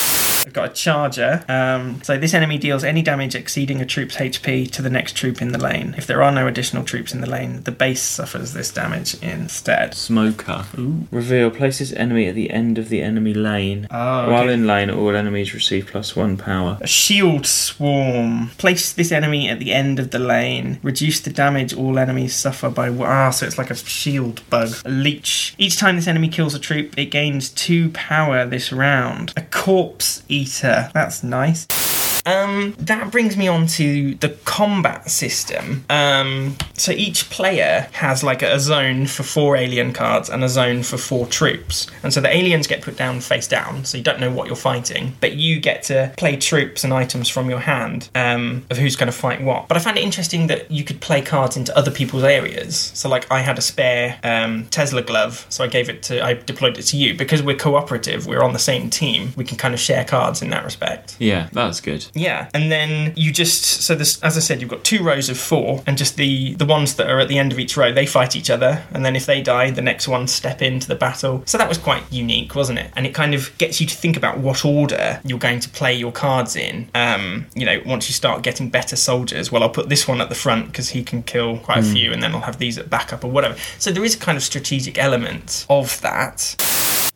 I've 0.47 0.53
got 0.53 0.71
a 0.71 0.73
charger. 0.73 1.45
Um, 1.49 2.03
so 2.03 2.19
this 2.19 2.35
enemy 2.35 2.59
deals 2.59 2.85
any 2.85 3.03
damage 3.03 3.35
exceeding 3.35 3.81
a 3.81 3.87
troop's 3.87 4.17
HP 4.17 4.71
to 4.73 4.83
the 4.83 4.91
next 4.91 5.17
troop 5.17 5.41
in 5.41 5.53
the 5.53 5.59
lane. 5.59 5.95
If 5.97 6.07
there 6.07 6.23
are 6.23 6.33
no 6.33 6.47
additional 6.47 6.85
troops 6.85 7.15
in 7.15 7.21
the 7.21 7.29
lane, 7.31 7.63
the 7.63 7.73
base 7.73 8.03
suffers 8.03 8.53
this 8.53 8.71
damage 8.71 9.15
instead. 9.23 9.95
Smoker. 9.95 10.67
Ooh. 10.79 11.07
Reveal. 11.11 11.51
Place 11.51 11.79
this 11.79 11.93
enemy 11.93 12.27
at 12.27 12.35
the 12.35 12.51
end 12.51 12.79
of 12.79 12.89
the 12.89 13.03
enemy 13.03 13.35
lane. 13.35 13.87
Oh, 13.91 14.31
While 14.31 14.45
okay. 14.45 14.53
in 14.55 14.67
lane, 14.67 14.91
all 14.91 15.15
enemies 15.17 15.55
receive 15.55 15.87
plus 15.87 16.15
one 16.15 16.37
power. 16.37 16.79
A 16.81 16.87
shield 16.87 17.47
swarm. 17.47 18.51
Place 18.59 18.93
this 18.93 19.13
enemy 19.13 19.49
at 19.49 19.59
the 19.59 19.73
end 19.73 19.99
of 19.99 20.11
the 20.11 20.19
lane. 20.19 20.79
Reduce 20.83 21.21
the 21.21 21.31
damage 21.31 21.73
all 21.75 21.99
enemies 21.99 22.35
suffer 22.35 22.69
by. 22.71 22.89
Ah, 22.89 23.31
so 23.31 23.47
it's 23.47 23.59
like 23.59 23.71
a 23.71 23.75
shield 23.77 24.43
bug. 24.51 24.71
A 24.85 24.89
leech. 24.91 25.55
Each 25.59 25.79
time 25.79 25.97
this 25.97 26.07
enemy 26.07 26.29
kills 26.29 26.55
a 26.55 26.59
troop, 26.59 26.99
it 26.99 27.07
gains 27.07 27.49
two 27.51 27.91
power 27.91 28.45
this 28.47 28.73
round. 28.73 29.33
A 29.37 29.43
corpse 29.43 30.23
eater. 30.35 30.91
That's 30.93 31.23
nice. 31.23 31.84
Um, 32.27 32.75
that 32.79 33.11
brings 33.11 33.37
me 33.37 33.49
on 33.49 33.67
to 33.67 34.15
the 34.17 34.31
combat 34.45 35.11
system. 35.11 35.85
Um, 35.91 36.57
so 36.75 36.93
each 36.93 37.31
player 37.31 37.89
has 37.93 38.25
like 38.25 38.43
a 38.43 38.59
zone 38.59 39.07
for 39.07 39.23
four 39.23 39.57
alien 39.57 39.93
cards 39.93 40.31
and 40.31 40.43
a 40.43 40.49
zone 40.49 40.83
for 40.83 40.97
four 40.97 41.27
troops. 41.27 41.87
And 42.03 42.13
so 42.13 42.21
the 42.21 42.35
aliens 42.35 42.67
get 42.67 42.83
put 42.83 42.97
down 42.97 43.21
face 43.21 43.47
down, 43.47 43.85
so 43.85 43.99
you 43.99 44.05
don't 44.05 44.21
know 44.21 44.31
what 44.31 44.47
you're 44.47 44.57
fighting, 44.57 45.15
but 45.21 45.35
you 45.35 45.61
get 45.61 45.83
to 45.85 46.13
play 46.17 46.37
troops 46.37 46.85
and 46.85 46.93
items 46.93 47.29
from 47.29 47.51
your 47.51 47.61
hand 47.61 48.09
um, 48.15 48.65
of 48.71 48.79
who's 48.79 48.97
going 48.97 49.11
to 49.11 49.17
fight 49.17 49.43
what. 49.43 49.69
But 49.69 49.77
I 49.77 49.81
found 49.81 49.99
it 49.99 50.05
interesting 50.05 50.47
that 50.49 50.71
you 50.71 50.85
could 50.85 51.01
play 51.01 51.21
cards 51.23 51.57
into 51.57 51.77
other 51.77 51.91
people's 51.91 52.25
areas. 52.25 52.77
So 52.95 53.09
like 53.09 53.31
I 53.31 53.41
had 53.41 53.59
a 53.59 53.63
spare 53.63 54.19
um, 54.23 54.67
Tesla 54.71 55.03
glove, 55.03 55.47
so 55.49 55.65
I 55.65 55.67
gave 55.67 55.89
it 55.89 56.03
to, 56.05 56.25
I 56.25 56.35
deployed 56.35 56.79
it 56.79 56.83
to 56.83 56.97
you 56.97 57.15
because 57.15 57.43
we're 57.43 57.57
cooperative. 57.57 58.27
We're 58.27 58.43
on 58.43 58.53
the 58.53 58.59
same 58.59 58.91
team. 58.91 59.33
We 59.37 59.45
can 59.45 59.57
kind 59.57 59.75
of 59.75 59.81
share 59.81 60.05
cards 60.05 60.43
in 60.43 60.51
that 60.51 60.65
respect. 60.65 61.17
Yeah, 61.19 61.49
that's 61.53 61.81
good. 61.81 62.07
Yeah, 62.15 62.49
and 62.55 62.71
then 62.71 63.13
you 63.17 63.33
just 63.33 63.65
so 63.83 63.95
this 63.95 64.23
as 64.23 64.37
I 64.37 64.41
said, 64.41 64.61
you've 64.61 64.71
got 64.71 64.85
two 64.85 65.03
rows 65.03 65.29
of 65.29 65.39
four, 65.39 65.83
and 65.87 65.99
just 65.99 66.17
the 66.17 66.55
the 66.55 66.65
ones 66.65 66.95
that 66.95 67.11
are 67.11 67.21
at 67.21 67.29
the 67.29 67.39
end 67.39 67.53
of 67.53 67.59
each 67.59 67.77
row 67.77 67.93
they 67.93 68.07
fight 68.07 68.37
each 68.37 68.51
other, 68.51 68.85
and 68.93 69.05
then 69.05 69.17
if 69.17 69.27
they 69.27 69.43
die, 69.43 69.71
the 69.71 69.83
next 69.83 70.09
ones 70.09 70.33
step 70.33 70.63
into 70.63 70.87
the 70.87 70.95
battle. 70.95 71.43
So 71.47 71.59
that 71.59 71.69
was 71.69 71.79
quite 71.79 72.03
unique, 72.13 72.55
wasn't 72.55 72.79
it? 72.79 72.91
And 72.97 73.07
it 73.07 73.15
kind 73.15 73.35
of 73.35 73.57
gets 73.59 73.81
you 73.81 73.87
to 73.87 73.95
think 73.95 74.17
about 74.17 74.39
what 74.39 74.65
order 74.65 75.21
you're 75.25 75.39
going 75.39 75.61
to 75.61 75.69
play 75.69 75.95
your 75.95 76.13
cards 76.13 76.57
in. 76.57 76.89
Um, 76.95 77.47
you 77.55 77.67
know, 77.67 77.81
once 77.85 78.09
you 78.09 78.15
start 78.15 78.43
getting 78.43 78.69
better 78.69 78.97
soldiers, 78.97 79.51
well, 79.51 79.63
I'll 79.63 79.71
put 79.71 79.89
this 79.89 80.07
one 80.07 80.21
at 80.21 80.29
the 80.29 80.35
front 80.35 80.67
because 80.67 80.91
he 80.91 81.03
can 81.03 81.23
kill 81.23 81.59
quite 81.59 81.79
a 81.79 81.83
few, 81.83 82.13
and 82.13 82.23
then 82.23 82.35
I'll 82.35 82.41
have 82.41 82.59
these 82.59 82.79
at 82.79 82.91
backup 82.91 83.25
or 83.25 83.31
whatever. 83.31 83.57
So 83.79 83.91
there 83.91 84.05
is 84.05 84.15
a 84.15 84.19
kind 84.19 84.37
of 84.37 84.43
strategic 84.43 84.99
element 84.99 85.67
of 85.69 86.01
that. 86.03 86.57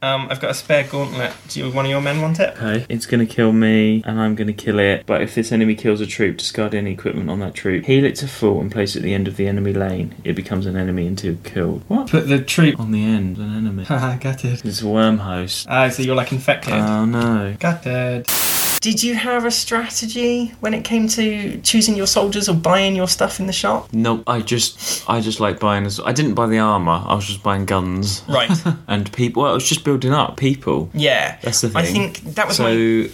Um, 0.00 0.28
I've 0.30 0.40
got 0.40 0.50
a 0.50 0.54
spare 0.54 0.84
gauntlet. 0.84 1.32
Do 1.48 1.58
you, 1.60 1.70
one 1.72 1.84
of 1.84 1.90
your 1.90 2.00
men 2.00 2.22
want 2.22 2.38
it? 2.38 2.50
Okay, 2.56 2.86
it's 2.88 3.04
gonna 3.04 3.26
kill 3.26 3.52
me, 3.52 4.02
and 4.06 4.20
I'm 4.20 4.36
gonna 4.36 4.52
kill 4.52 4.78
it. 4.78 5.04
But 5.06 5.22
if 5.22 5.34
this 5.34 5.50
enemy 5.50 5.74
kills 5.74 6.00
a 6.00 6.06
troop, 6.06 6.36
discard 6.36 6.72
any 6.74 6.92
equipment 6.92 7.28
on 7.28 7.40
that 7.40 7.54
troop. 7.54 7.84
Heal 7.84 8.04
it 8.04 8.14
to 8.16 8.28
full 8.28 8.60
and 8.60 8.70
place 8.70 8.94
it 8.94 9.00
at 9.00 9.02
the 9.02 9.12
end 9.14 9.26
of 9.26 9.36
the 9.36 9.48
enemy 9.48 9.72
lane. 9.72 10.14
It 10.22 10.34
becomes 10.34 10.66
an 10.66 10.76
enemy 10.76 11.06
until 11.08 11.36
killed. 11.42 11.82
What? 11.88 12.10
Put 12.10 12.28
the 12.28 12.40
troop. 12.40 12.78
On 12.78 12.92
the 12.92 13.02
end, 13.04 13.38
an 13.38 13.56
enemy. 13.56 13.84
Haha, 13.88 14.18
got 14.18 14.44
it. 14.44 14.64
It's 14.64 14.82
a 14.82 14.88
worm 14.88 15.18
host. 15.18 15.66
Ah, 15.68 15.88
so 15.88 16.02
you're 16.04 16.14
like 16.14 16.30
infected. 16.30 16.74
Oh 16.74 17.04
no. 17.04 17.56
got 17.58 17.84
it. 17.84 18.30
Did 18.80 19.02
you 19.02 19.14
have 19.14 19.44
a 19.44 19.50
strategy 19.50 20.54
when 20.60 20.74
it 20.74 20.84
came 20.84 21.08
to 21.08 21.60
choosing 21.62 21.96
your 21.96 22.06
soldiers 22.06 22.48
or 22.48 22.54
buying 22.54 22.94
your 22.94 23.08
stuff 23.08 23.40
in 23.40 23.46
the 23.46 23.52
shop? 23.52 23.92
No, 23.92 24.22
I 24.26 24.40
just, 24.40 25.08
I 25.08 25.20
just 25.20 25.40
like 25.40 25.58
buying. 25.60 25.84
As, 25.86 25.98
I 26.00 26.12
didn't 26.12 26.34
buy 26.34 26.46
the 26.46 26.58
armor. 26.58 27.02
I 27.04 27.14
was 27.14 27.26
just 27.26 27.42
buying 27.42 27.64
guns 27.64 28.22
Right. 28.28 28.50
and 28.88 29.10
people. 29.12 29.42
Well, 29.42 29.50
I 29.52 29.54
was 29.54 29.68
just 29.68 29.84
building 29.84 30.12
up 30.12 30.36
people. 30.36 30.90
Yeah. 30.94 31.38
That's 31.42 31.60
the 31.60 31.68
thing. 31.68 31.76
I 31.78 31.84
think 31.84 32.20
that 32.34 32.46
was 32.46 32.56
so 32.56 32.64
my. 32.64 32.70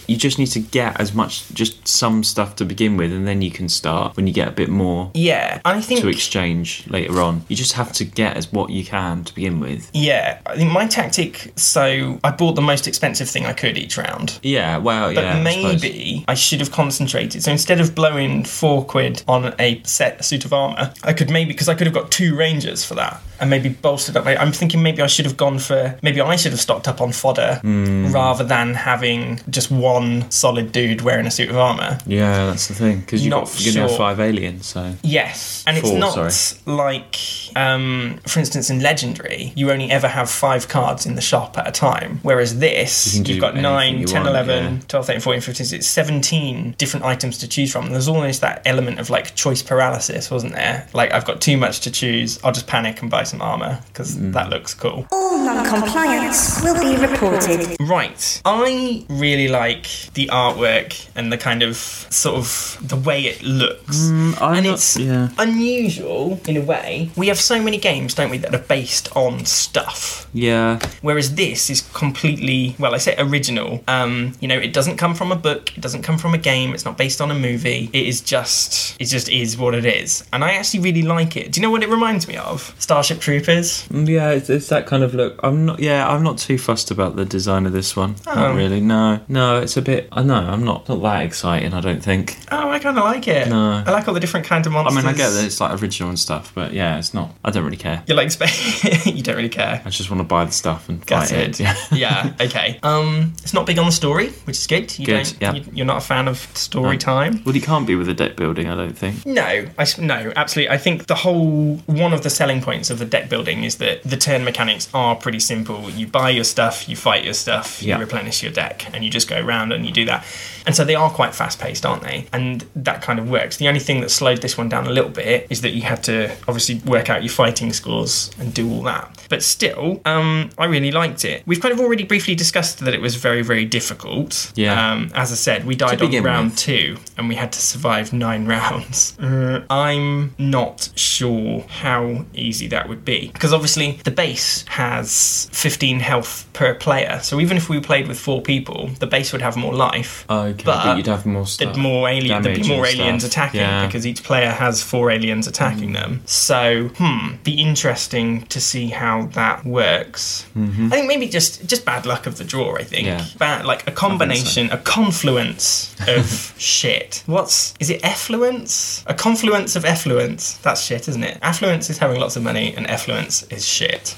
you 0.07 0.17
just 0.17 0.37
need 0.39 0.47
to 0.47 0.59
get 0.59 0.99
as 0.99 1.13
much, 1.13 1.49
just 1.53 1.87
some 1.87 2.23
stuff 2.23 2.55
to 2.57 2.65
begin 2.65 2.97
with, 2.97 3.11
and 3.11 3.27
then 3.27 3.41
you 3.41 3.51
can 3.51 3.69
start 3.69 4.15
when 4.15 4.27
you 4.27 4.33
get 4.33 4.47
a 4.47 4.51
bit 4.51 4.69
more 4.69 5.11
Yeah. 5.13 5.61
I 5.65 5.81
think. 5.81 6.01
to 6.01 6.07
exchange 6.09 6.85
later 6.87 7.21
on. 7.21 7.43
You 7.47 7.55
just 7.55 7.73
have 7.73 7.91
to 7.93 8.05
get 8.05 8.37
as 8.37 8.51
what 8.51 8.69
you 8.69 8.83
can 8.85 9.23
to 9.23 9.33
begin 9.35 9.59
with. 9.59 9.89
Yeah. 9.93 10.39
I 10.45 10.55
think 10.55 10.71
my 10.71 10.87
tactic. 10.87 11.53
So 11.55 12.19
I 12.23 12.31
bought 12.31 12.53
the 12.55 12.61
most 12.61 12.87
expensive 12.87 13.29
thing 13.29 13.45
I 13.45 13.53
could 13.53 13.77
each 13.77 13.97
round. 13.97 14.39
Yeah, 14.43 14.77
well, 14.77 15.13
But 15.13 15.23
yeah. 15.23 15.41
Maybe 15.63 16.25
I, 16.27 16.33
should 16.33 16.59
have 16.59 16.71
concentrated. 16.71 17.43
So 17.43 17.51
instead 17.51 17.79
of 17.79 17.95
blowing 17.95 18.43
four 18.43 18.83
quid 18.85 19.23
on 19.27 19.53
a 19.59 19.81
set 19.83 20.23
suit 20.25 20.45
of 20.45 20.53
armor, 20.53 20.93
I 21.03 21.13
could 21.13 21.29
maybe 21.29 21.51
because 21.53 21.69
I 21.69 21.75
could 21.75 21.87
have 21.87 21.93
got 21.93 22.11
two 22.11 22.35
rangers 22.35 22.83
for 22.85 22.95
that, 22.95 23.21
and 23.39 23.49
maybe 23.49 23.69
bolstered 23.69 24.17
up. 24.17 24.25
I'm 24.25 24.51
thinking 24.51 24.81
maybe 24.81 25.01
I 25.01 25.07
should 25.07 25.25
have 25.25 25.37
gone 25.37 25.59
for 25.59 25.97
maybe 26.01 26.21
I 26.21 26.35
should 26.35 26.51
have 26.51 26.61
stocked 26.61 26.87
up 26.87 27.01
on 27.01 27.11
fodder 27.11 27.59
Hmm. 27.61 28.11
rather 28.11 28.43
than 28.43 28.73
having 28.73 29.39
just 29.49 29.71
one 29.71 30.29
solid 30.31 30.71
dude 30.71 31.01
wearing 31.01 31.25
a 31.27 31.31
suit 31.31 31.49
of 31.49 31.57
armor. 31.57 31.97
Yeah, 32.05 32.45
that's 32.47 32.67
the 32.67 32.73
thing 32.73 32.99
because 33.01 33.25
you're, 33.25 33.31
Not 33.31 33.45
got, 33.45 33.61
you're 33.61 33.73
gonna 33.73 33.87
sure. 33.87 33.97
have 33.97 34.17
five 34.17 34.19
aliens. 34.19 34.65
So 34.67 34.93
Yes, 35.03 35.63
and 35.67 35.77
it's 35.77 35.91
not 35.91 36.13
sorry. 36.13 36.75
like, 36.77 37.15
um, 37.55 38.19
for 38.27 38.39
instance, 38.39 38.69
in 38.69 38.81
Legendary, 38.81 39.53
you 39.55 39.71
only 39.71 39.89
ever 39.91 40.07
have 40.07 40.29
five 40.29 40.67
cards 40.67 41.05
in 41.05 41.15
the 41.15 41.21
shop 41.21 41.57
at 41.57 41.67
a 41.67 41.71
time. 41.71 42.19
Whereas 42.23 42.59
this, 42.59 43.15
You 43.15 43.23
can 43.23 43.31
you've 43.33 43.41
got 43.41 43.47
anything 43.55 43.63
9, 43.63 43.97
you 43.99 44.05
10, 44.07 44.15
want, 44.23 44.29
11, 44.29 44.73
yeah. 44.75 44.79
12, 44.87 45.05
13, 45.07 45.21
14, 45.21 45.41
15, 45.41 45.65
16, 45.65 45.81
17 45.81 46.75
different 46.77 47.05
items 47.05 47.37
to 47.39 47.47
choose 47.47 47.71
from. 47.71 47.89
There's 47.91 48.07
almost 48.07 48.41
that 48.41 48.61
element 48.65 48.99
of 48.99 49.09
like 49.09 49.35
choice 49.35 49.61
paralysis, 49.61 50.29
wasn't 50.31 50.53
there? 50.53 50.87
Like, 50.93 51.13
I've 51.13 51.25
got 51.25 51.41
too 51.41 51.57
much 51.57 51.79
to 51.81 51.91
choose, 51.91 52.39
I'll 52.43 52.51
just 52.51 52.67
panic 52.67 53.01
and 53.01 53.09
buy 53.09 53.23
some 53.23 53.41
armour 53.41 53.79
because 53.87 54.15
Mm. 54.15 54.33
that 54.33 54.49
looks 54.49 54.73
cool. 54.73 55.07
All 55.11 55.37
non-compliance 55.43 56.61
will 56.63 56.79
be 56.79 56.95
reported. 57.01 57.75
Right. 57.79 58.41
I 58.45 59.05
really 59.09 59.47
like 59.47 59.87
the 60.13 60.27
artwork 60.31 61.07
and 61.15 61.31
the 61.31 61.37
kind 61.37 61.63
of 61.63 61.77
sort 62.09 62.35
of 62.37 62.77
the 62.81 62.95
way 62.95 63.21
it 63.23 63.41
looks. 63.43 63.97
Mm, 63.97 64.41
and 64.41 64.65
not- 64.65 64.73
it's 64.75 64.97
yeah. 64.97 65.29
unusual 65.37 66.39
in 66.47 66.57
a 66.57 66.61
way. 66.61 67.09
We 67.15 67.27
have 67.27 67.39
so 67.45 67.61
many 67.61 67.77
games, 67.77 68.13
don't 68.13 68.29
we, 68.29 68.37
that 68.39 68.53
are 68.53 68.59
based 68.59 69.15
on 69.15 69.45
stuff. 69.45 70.27
yeah, 70.33 70.79
Whereas 71.01 71.35
this 71.35 71.69
is 71.69 71.81
completely, 71.93 72.75
well, 72.79 72.93
I 72.95 72.97
say 72.97 73.15
original. 73.17 73.83
Um, 73.87 74.33
you 74.39 74.47
know, 74.47 74.57
it 74.57 74.73
doesn't 74.73 74.97
come 74.97 75.15
from 75.15 75.31
a 75.31 75.35
book, 75.35 75.75
it 75.77 75.81
doesn't 75.81 76.03
come 76.03 76.17
from 76.17 76.33
a 76.33 76.37
game, 76.37 76.73
it's 76.73 76.85
not 76.85 76.97
based 76.97 77.21
on 77.21 77.31
a 77.31 77.35
movie. 77.35 77.89
It 77.93 78.07
is 78.07 78.21
just, 78.21 78.99
it 78.99 79.05
just 79.05 79.29
is 79.29 79.57
what 79.57 79.75
it 79.75 79.85
is. 79.85 80.23
And 80.33 80.43
I 80.43 80.53
actually 80.53 80.81
really 80.81 81.03
like 81.03 81.37
it. 81.37 81.51
Do 81.51 81.59
you 81.59 81.65
know 81.65 81.71
what 81.71 81.83
it 81.83 81.89
reminds 81.89 82.27
me 82.27 82.37
of? 82.37 82.75
Starship 82.79 83.19
Troopers. 83.19 83.87
Mm, 83.89 84.07
yeah, 84.07 84.31
it's, 84.31 84.49
it's 84.49 84.69
that 84.69 84.85
kind 84.87 85.03
of 85.03 85.13
look. 85.13 85.39
I'm 85.43 85.65
not. 85.65 85.79
Yeah, 85.79 86.07
I'm 86.07 86.23
not 86.23 86.37
too 86.37 86.57
fussed 86.57 86.91
about 86.91 87.15
the 87.15 87.25
design 87.25 87.65
of 87.65 87.73
this 87.73 87.95
one. 87.95 88.15
Oh. 88.27 88.35
Not 88.35 88.55
really. 88.55 88.81
No, 88.81 89.19
no, 89.27 89.61
it's 89.61 89.77
a 89.77 89.81
bit. 89.81 90.09
I 90.11 90.23
know. 90.23 90.35
I'm 90.35 90.63
not 90.63 90.87
not 90.89 91.01
that 91.01 91.23
exciting. 91.23 91.73
I 91.73 91.81
don't 91.81 92.01
think. 92.01 92.37
Oh, 92.51 92.69
I 92.69 92.79
kind 92.79 92.97
of 92.97 93.03
like 93.03 93.27
it. 93.27 93.47
No. 93.49 93.83
I 93.85 93.91
like 93.91 94.07
all 94.07 94.13
the 94.13 94.19
different 94.19 94.45
kinds 94.45 94.67
of 94.67 94.75
I 94.75 94.89
mean, 94.89 95.05
I 95.05 95.13
get 95.13 95.29
that 95.29 95.45
it's 95.45 95.61
like 95.61 95.81
original 95.81 96.09
and 96.09 96.19
stuff, 96.19 96.51
but 96.53 96.73
yeah, 96.73 96.97
it's 96.97 97.13
not. 97.13 97.31
I 97.43 97.51
don't 97.51 97.63
really 97.63 97.77
care. 97.77 98.03
You 98.07 98.15
like 98.15 98.31
space? 98.31 99.05
you 99.05 99.21
don't 99.21 99.35
really 99.35 99.49
care. 99.49 99.81
I 99.85 99.89
just 99.89 100.09
want 100.09 100.19
to 100.19 100.23
buy 100.27 100.45
the 100.45 100.51
stuff 100.51 100.89
and 100.89 101.01
That's 101.03 101.31
fight 101.31 101.39
it. 101.39 101.59
it. 101.59 101.61
Yeah. 101.61 101.75
yeah. 101.91 102.33
Okay. 102.41 102.79
Um, 102.83 103.33
it's 103.43 103.53
not 103.53 103.65
big 103.65 103.77
on 103.77 103.85
the 103.85 103.91
story, 103.91 104.29
which 104.45 104.57
is 104.57 104.67
good. 104.67 104.97
You 104.97 105.05
Good, 105.05 105.13
don't. 105.39 105.41
yeah. 105.41 105.53
You, 105.53 105.63
you're 105.73 105.85
not 105.85 105.97
a 105.97 106.01
fan 106.05 106.27
of 106.27 106.37
story 106.57 106.97
time. 106.97 107.43
Well, 107.45 107.55
you 107.55 107.61
can't 107.61 107.85
be 107.85 107.95
with 107.95 108.07
the 108.07 108.13
deck 108.13 108.35
building, 108.35 108.67
I 108.67 108.75
don't 108.75 108.97
think. 108.97 109.25
No, 109.25 109.43
I 109.77 109.85
no, 109.99 110.33
absolutely. 110.35 110.73
I 110.73 110.77
think 110.77 111.05
the 111.07 111.15
whole 111.15 111.75
one 111.85 112.13
of 112.13 112.23
the 112.23 112.29
selling 112.29 112.61
points 112.61 112.89
of 112.89 112.97
the 112.99 113.05
deck 113.05 113.29
building 113.29 113.63
is 113.63 113.75
that 113.77 114.01
the 114.03 114.17
turn 114.17 114.43
mechanics 114.43 114.89
are 114.93 115.15
pretty 115.15 115.39
simple. 115.39 115.89
You 115.91 116.07
buy 116.07 116.31
your 116.31 116.43
stuff, 116.43 116.89
you 116.89 116.95
fight 116.95 117.23
your 117.23 117.33
stuff, 117.33 117.81
you 117.81 117.89
Yeah. 117.89 117.99
replenish 117.99 118.41
your 118.41 118.51
deck, 118.51 118.87
and 118.93 119.03
you 119.03 119.09
just 119.11 119.27
go 119.27 119.39
around 119.39 119.71
and 119.71 119.85
you 119.85 119.91
do 119.91 120.05
that. 120.05 120.25
And 120.65 120.75
so 120.75 120.83
they 120.83 120.95
are 120.95 121.11
quite 121.11 121.35
fast 121.35 121.59
paced, 121.59 121.85
aren't 121.85 122.01
they? 122.01 122.25
And 122.33 122.65
that 122.75 123.03
kind 123.03 123.19
of 123.19 123.29
works. 123.29 123.57
The 123.57 123.67
only 123.67 123.79
thing 123.79 124.01
that 124.01 124.09
slowed 124.09 124.41
this 124.41 124.57
one 124.57 124.67
down 124.67 124.87
a 124.87 124.89
little 124.89 125.11
bit 125.11 125.45
is 125.51 125.61
that 125.61 125.71
you 125.71 125.83
had 125.83 126.03
to 126.05 126.31
obviously 126.47 126.79
work 126.85 127.07
out 127.09 127.14
your 127.23 127.31
fighting 127.31 127.73
scores 127.73 128.31
and 128.39 128.53
do 128.53 128.69
all 128.71 128.83
that. 128.83 129.25
But 129.29 129.41
still, 129.43 130.01
um, 130.05 130.49
I 130.57 130.65
really 130.65 130.91
liked 130.91 131.25
it. 131.25 131.43
We've 131.45 131.59
kind 131.61 131.73
of 131.73 131.79
already 131.79 132.03
briefly 132.03 132.35
discussed 132.35 132.79
that 132.79 132.93
it 132.93 133.01
was 133.01 133.15
very, 133.15 133.41
very 133.41 133.65
difficult. 133.65 134.51
Yeah. 134.55 134.91
Um, 134.91 135.11
as 135.15 135.31
I 135.31 135.35
said, 135.35 135.65
we 135.65 135.75
died 135.75 136.01
on 136.01 136.23
round 136.23 136.51
with. 136.51 136.59
two 136.59 136.97
and 137.17 137.27
we 137.29 137.35
had 137.35 137.51
to 137.53 137.59
survive 137.59 138.13
nine 138.13 138.45
rounds. 138.55 139.17
Uh, 139.19 139.63
I'm 139.69 140.35
not 140.37 140.89
sure 140.95 141.61
how 141.69 142.25
easy 142.33 142.67
that 142.67 142.87
would 142.89 143.03
be 143.03 143.29
because 143.33 143.53
obviously 143.53 143.93
the 144.03 144.11
base 144.11 144.65
has 144.67 145.49
15 145.51 145.99
health 145.99 146.47
per 146.53 146.73
player. 146.75 147.19
So 147.23 147.39
even 147.39 147.57
if 147.57 147.69
we 147.69 147.79
played 147.79 148.07
with 148.07 148.19
four 148.19 148.41
people, 148.41 148.89
the 148.99 149.07
base 149.07 149.31
would 149.33 149.41
have 149.41 149.55
more 149.57 149.73
life. 149.73 150.25
Okay, 150.29 150.63
But 150.63 150.83
but, 150.83 150.97
you'd 150.97 151.07
have 151.07 151.25
more 151.25 151.47
stuff. 151.47 151.73
There'd 151.73 151.77
more 151.81 152.07
alien, 152.09 152.41
there'd 152.43 152.61
be 152.61 152.67
more 152.67 152.85
aliens 152.85 153.23
attacking 153.23 153.61
Yeah. 153.61 153.83
Mm. 153.83 153.87
because 153.87 154.05
each 154.05 154.23
player 154.23 154.49
has 154.49 154.81
four 154.83 155.09
aliens 155.11 155.47
attacking 155.47 155.93
them. 155.93 156.21
So, 156.25 156.89
hmm, 156.97 157.04
be 157.43 157.53
interesting 157.61 158.41
to 158.47 158.59
see 158.59 158.87
how 158.87 159.27
that 159.33 159.65
works. 159.65 160.45
I 160.55 160.89
think 160.89 161.07
maybe 161.07 161.27
just 161.27 161.65
just 161.67 161.85
bad 161.85 162.05
luck 162.05 162.25
of 162.27 162.37
the 162.37 162.43
draw. 162.43 162.75
I 162.75 162.83
think 162.83 163.07
Mm-hmm. 163.07 163.19
Yeah. 163.19 163.25
bad 163.37 163.65
like 163.65 163.87
a 163.87 163.91
combination, 163.91 164.71
a 164.71 164.77
confluence 164.77 165.95
of 166.07 166.53
shit. 166.57 167.23
What's 167.25 167.73
is 167.79 167.89
it? 167.89 167.99
Effluence? 168.03 169.03
A 169.07 169.13
confluence 169.13 169.75
of 169.75 169.85
effluence. 169.85 170.57
That's 170.57 170.81
shit, 170.81 171.07
isn't 171.07 171.23
it? 171.23 171.37
Affluence 171.41 171.89
is 171.89 171.97
having 171.97 172.19
lots 172.19 172.35
of 172.35 172.43
money, 172.43 172.73
and 172.75 172.87
effluence 172.87 173.43
is 173.51 173.67
shit. 173.67 174.15